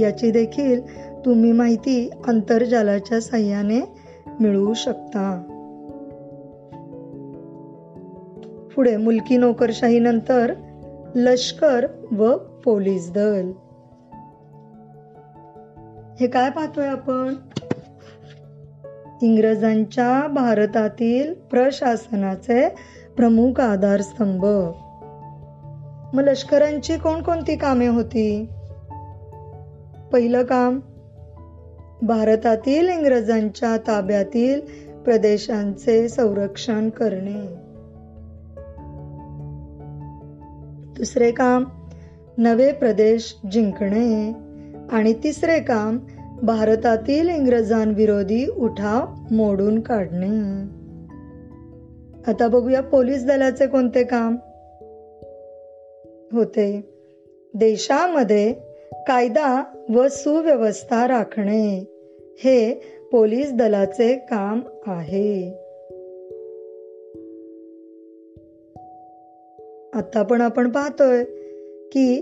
याची 0.00 0.30
देखील 0.30 0.80
तुम्ही 1.24 1.52
माहिती 1.52 2.10
आंतरजालाच्या 2.28 3.20
साह्याने 3.20 3.80
मिळवू 4.40 4.74
शकता. 4.74 5.42
पुढे 8.76 8.96
मुलकी 8.96 9.36
नोकरशाही 9.36 9.98
नंतर 9.98 10.52
लष्कर 11.14 11.86
व 12.12 12.36
पोलीस 12.36 13.12
दल. 13.12 13.50
हे 16.20 16.26
काय 16.26 16.50
पाहतोय 16.50 16.86
आपण? 16.86 17.34
इंग्रजांच्या 19.22 20.26
भारतातील 20.26 21.34
प्रशासनाचे 21.34 22.68
प्रमुख 23.20 23.60
आधारस्तंभ 23.60 24.44
मग 26.16 26.22
लष्करांची 26.22 26.96
कोणकोणती 26.96 27.56
कामे 27.56 27.86
होती? 27.86 28.48
पहिलं 30.12 30.42
काम 30.42 30.80
भारतातील 32.02 32.88
इंग्रजांच्या 32.88 33.76
ताब्यातील 33.76 34.60
प्रदेशांचे 35.04 36.08
संरक्षण 36.08 36.90
करणे. 36.90 37.54
दुसरे 40.96 41.30
काम 41.30 41.64
नवे 42.38 42.72
प्रदेश 42.72 43.36
जिंकणे. 43.52 44.32
आणि 44.92 45.14
तिसरे 45.24 45.60
काम 45.60 45.98
भारतातील 46.42 47.28
इंग्रजांविरोधी 47.28 48.46
उठाव 48.46 49.06
मोडून 49.30 49.80
काढणे. 49.80 50.79
आता 52.26 52.48
बघूया 52.48 52.80
पोलीस 52.80 53.26
दलाचे 53.26 53.66
कोणते 53.66 54.04
काम 54.04 54.36
होते. 56.32 56.84
देशामध्ये 57.54 58.52
कायदा 58.92 59.64
व 59.94 60.08
सुव्यवस्था 60.08 61.08
राखणे 61.08 61.84
हे 62.44 62.74
पोलीस 63.12 63.52
दलाचे 63.52 64.16
काम 64.16 64.60
आहे. 64.86 65.50
आता 69.94 70.22
पण 70.22 70.40
आपण 70.40 70.70
पाहतोय 70.70 71.24
की 71.92 72.20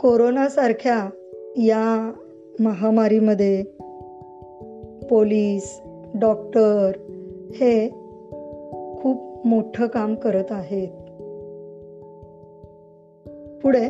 कोरोना 0.00 0.48
सारख्या 0.48 1.10
या 1.56 2.12
महामारीमध्ये 2.60 3.62
पोलीस 5.10 5.80
डॉक्टर 6.14 6.90
हे 7.60 7.88
खूप 9.02 9.46
मोठं 9.46 9.86
काम 9.86 10.14
करत 10.14 10.44
आहेत. 10.50 10.88
पुढे 13.62 13.88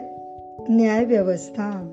न्याय 0.68 1.04
व्यवस्था. 1.04 1.92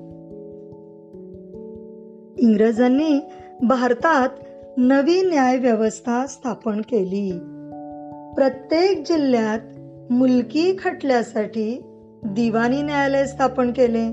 इंग्रजांनी 2.38 3.20
भारतात 3.62 4.28
नवी 4.76 5.22
न्याय 5.22 5.58
व्यवस्था 5.58 6.26
स्थापन 6.26 6.80
केली. 6.80 7.30
प्रत्येक 8.34 8.98
जिल्ह्यात 8.98 9.58
मुलकी 10.12 10.76
खटल्यासाठी 10.84 11.82
दिवाणी 12.24 12.82
न्यायालय 12.82 13.24
स्थापन 13.24 13.70
केले. 13.70 14.12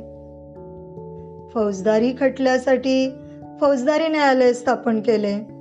फौजदारी 1.54 2.14
खटल्यासाठी 2.20 3.14
फौजदारी 3.62 4.08
न्यायालय 4.08 4.54
स्थापन 4.54 5.00
केले. 5.00 5.61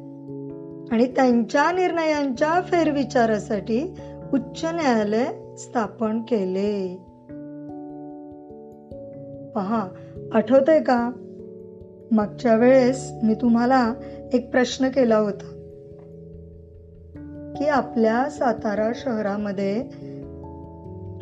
आणि 0.91 1.07
त्यांच्या 1.07 1.73
निर्णयांच्या 1.73 2.61
फेरविचारासाठी 2.61 3.95
उच्च 4.33 4.65
न्यायालय 4.65 5.57
स्थापन 5.57 6.21
केले. 6.21 6.97
पहा 9.55 9.89
आठवतंय 10.33 10.81
का? 10.81 11.11
मागच्या 12.11 12.57
वेळेस 12.57 13.13
मी 13.23 13.35
तुम्हाला 13.35 13.95
एक 14.33 14.51
प्रश्न 14.51 14.89
केला 14.89 15.17
होता. 15.17 15.57
की 17.59 17.65
आपल्या 17.65 18.31
सातारा 18.31 18.93
शहरामध्ये 18.95 19.83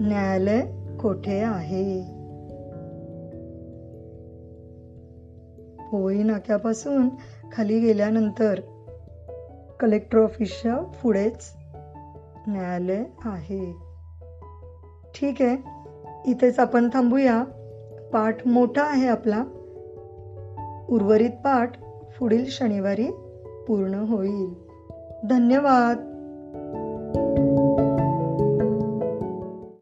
न्यायालय 0.01 0.61
कोठे 0.97 1.41
आहे? 1.41 2.01
पोई 5.93 6.23
नाक्यापासून 6.23 7.09
खाली 7.53 7.81
गेल्यानंतर 7.81 8.61
कलेक्टर 9.81 10.19
ऑफिसच्या 10.19 10.77
पुढेच 10.77 11.53
न्यायालय 12.47 13.05
आहे. 13.25 13.77
ठीक 15.14 15.43
आहे. 15.43 15.57
इथेच 16.31 16.59
आपण 16.59 16.88
थांबूया. 16.88 17.45
पाठ 18.12 18.47
मोठा 18.47 18.83
आहे 18.83 19.09
आपला. 19.09 19.45
उर्वरित 20.88 21.31
पाठ 21.31 21.73
पुढील 22.19 22.45
शनिवारी 22.49 23.07
पूर्ण 23.69 23.95
होईल. 23.95 24.55
धन्यवाद. 25.31 25.97